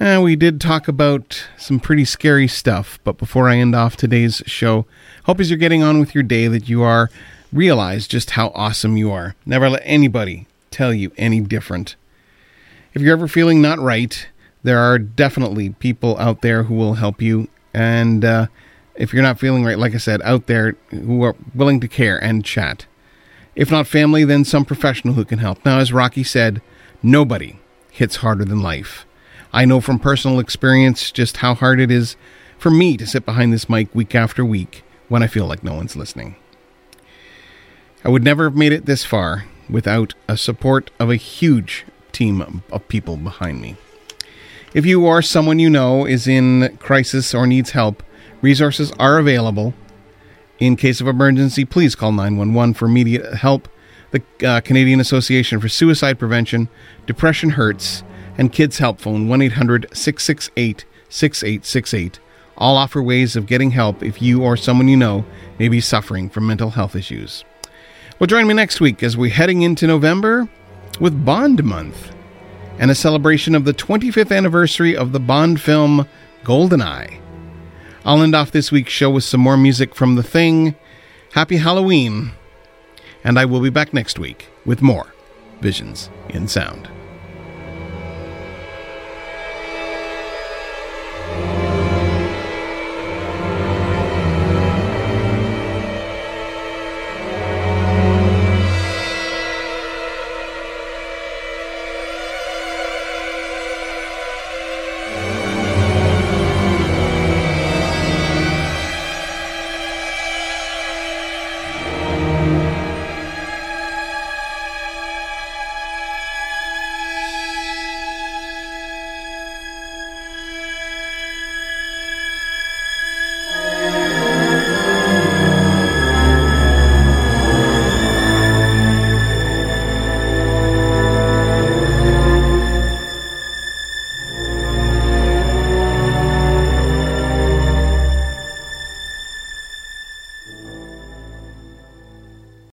Uh, 0.00 0.20
we 0.20 0.34
did 0.34 0.60
talk 0.60 0.88
about 0.88 1.46
some 1.56 1.78
pretty 1.78 2.04
scary 2.04 2.48
stuff, 2.48 2.98
but 3.04 3.16
before 3.16 3.48
I 3.48 3.58
end 3.58 3.72
off 3.72 3.96
today's 3.96 4.42
show, 4.46 4.86
hope 5.22 5.38
as 5.38 5.48
you're 5.48 5.56
getting 5.56 5.84
on 5.84 6.00
with 6.00 6.16
your 6.16 6.24
day 6.24 6.48
that 6.48 6.68
you 6.68 6.82
are 6.82 7.10
realize 7.52 8.08
just 8.08 8.30
how 8.30 8.48
awesome 8.56 8.96
you 8.96 9.12
are. 9.12 9.36
Never 9.46 9.70
let 9.70 9.82
anybody 9.84 10.48
tell 10.72 10.92
you 10.92 11.12
any 11.16 11.40
different. 11.40 11.94
If 12.92 13.00
you're 13.00 13.12
ever 13.12 13.28
feeling 13.28 13.62
not 13.62 13.78
right, 13.78 14.26
there 14.64 14.80
are 14.80 14.98
definitely 14.98 15.70
people 15.70 16.18
out 16.18 16.42
there 16.42 16.64
who 16.64 16.74
will 16.74 16.94
help 16.94 17.22
you. 17.22 17.46
And 17.72 18.24
uh, 18.24 18.48
if 18.96 19.12
you're 19.12 19.22
not 19.22 19.38
feeling 19.38 19.64
right, 19.64 19.78
like 19.78 19.94
I 19.94 19.98
said, 19.98 20.20
out 20.22 20.48
there 20.48 20.74
who 20.88 21.22
are 21.22 21.36
willing 21.54 21.78
to 21.82 21.86
care 21.86 22.18
and 22.18 22.44
chat. 22.44 22.86
If 23.56 23.70
not 23.70 23.86
family, 23.86 24.24
then 24.24 24.44
some 24.44 24.66
professional 24.66 25.14
who 25.14 25.24
can 25.24 25.38
help. 25.38 25.64
Now, 25.64 25.78
as 25.78 25.92
Rocky 25.92 26.22
said, 26.22 26.60
nobody 27.02 27.58
hits 27.90 28.16
harder 28.16 28.44
than 28.44 28.62
life. 28.62 29.06
I 29.52 29.64
know 29.64 29.80
from 29.80 29.98
personal 29.98 30.38
experience 30.38 31.10
just 31.10 31.38
how 31.38 31.54
hard 31.54 31.80
it 31.80 31.90
is 31.90 32.16
for 32.58 32.70
me 32.70 32.98
to 32.98 33.06
sit 33.06 33.24
behind 33.24 33.52
this 33.52 33.68
mic 33.68 33.94
week 33.94 34.14
after 34.14 34.44
week 34.44 34.84
when 35.08 35.22
I 35.22 35.26
feel 35.26 35.46
like 35.46 35.64
no 35.64 35.74
one's 35.74 35.96
listening. 35.96 36.36
I 38.04 38.10
would 38.10 38.22
never 38.22 38.44
have 38.44 38.56
made 38.56 38.72
it 38.72 38.84
this 38.84 39.04
far 39.04 39.46
without 39.70 40.14
a 40.28 40.36
support 40.36 40.90
of 41.00 41.10
a 41.10 41.16
huge 41.16 41.86
team 42.12 42.62
of 42.70 42.88
people 42.88 43.16
behind 43.16 43.60
me. 43.60 43.76
If 44.74 44.84
you 44.84 45.06
or 45.06 45.22
someone 45.22 45.58
you 45.58 45.70
know 45.70 46.04
is 46.04 46.28
in 46.28 46.76
crisis 46.76 47.34
or 47.34 47.46
needs 47.46 47.70
help, 47.70 48.02
resources 48.42 48.92
are 48.98 49.18
available. 49.18 49.72
In 50.58 50.76
case 50.76 51.00
of 51.00 51.06
emergency, 51.06 51.64
please 51.64 51.94
call 51.94 52.12
911 52.12 52.74
for 52.74 52.86
immediate 52.86 53.34
help. 53.34 53.68
The 54.12 54.22
uh, 54.46 54.60
Canadian 54.60 55.00
Association 55.00 55.60
for 55.60 55.68
Suicide 55.68 56.18
Prevention, 56.18 56.68
Depression 57.06 57.50
Hurts, 57.50 58.02
and 58.38 58.52
Kids 58.52 58.78
Help 58.78 59.00
Phone 59.00 59.28
1 59.28 59.42
800 59.42 59.86
668 59.92 60.84
6868 61.08 62.20
all 62.58 62.76
offer 62.76 63.02
ways 63.02 63.36
of 63.36 63.46
getting 63.46 63.70
help 63.70 64.02
if 64.02 64.22
you 64.22 64.42
or 64.42 64.56
someone 64.56 64.88
you 64.88 64.96
know 64.96 65.24
may 65.58 65.68
be 65.68 65.80
suffering 65.80 66.28
from 66.28 66.46
mental 66.46 66.70
health 66.70 66.96
issues. 66.96 67.44
Well, 68.18 68.26
join 68.26 68.46
me 68.46 68.54
next 68.54 68.80
week 68.80 69.02
as 69.02 69.16
we're 69.16 69.30
heading 69.30 69.62
into 69.62 69.86
November 69.86 70.48
with 71.00 71.24
Bond 71.24 71.62
Month 71.64 72.14
and 72.78 72.90
a 72.90 72.94
celebration 72.94 73.54
of 73.54 73.64
the 73.64 73.74
25th 73.74 74.34
anniversary 74.34 74.96
of 74.96 75.12
the 75.12 75.20
Bond 75.20 75.60
film 75.60 76.08
Goldeneye. 76.44 77.20
I'll 78.06 78.22
end 78.22 78.36
off 78.36 78.52
this 78.52 78.70
week's 78.70 78.92
show 78.92 79.10
with 79.10 79.24
some 79.24 79.40
more 79.40 79.56
music 79.56 79.92
from 79.92 80.14
The 80.14 80.22
Thing. 80.22 80.76
Happy 81.32 81.56
Halloween! 81.56 82.30
And 83.24 83.36
I 83.36 83.44
will 83.46 83.60
be 83.60 83.68
back 83.68 83.92
next 83.92 84.16
week 84.16 84.46
with 84.64 84.80
more 84.80 85.12
Visions 85.60 86.08
in 86.28 86.46
Sound. 86.46 86.88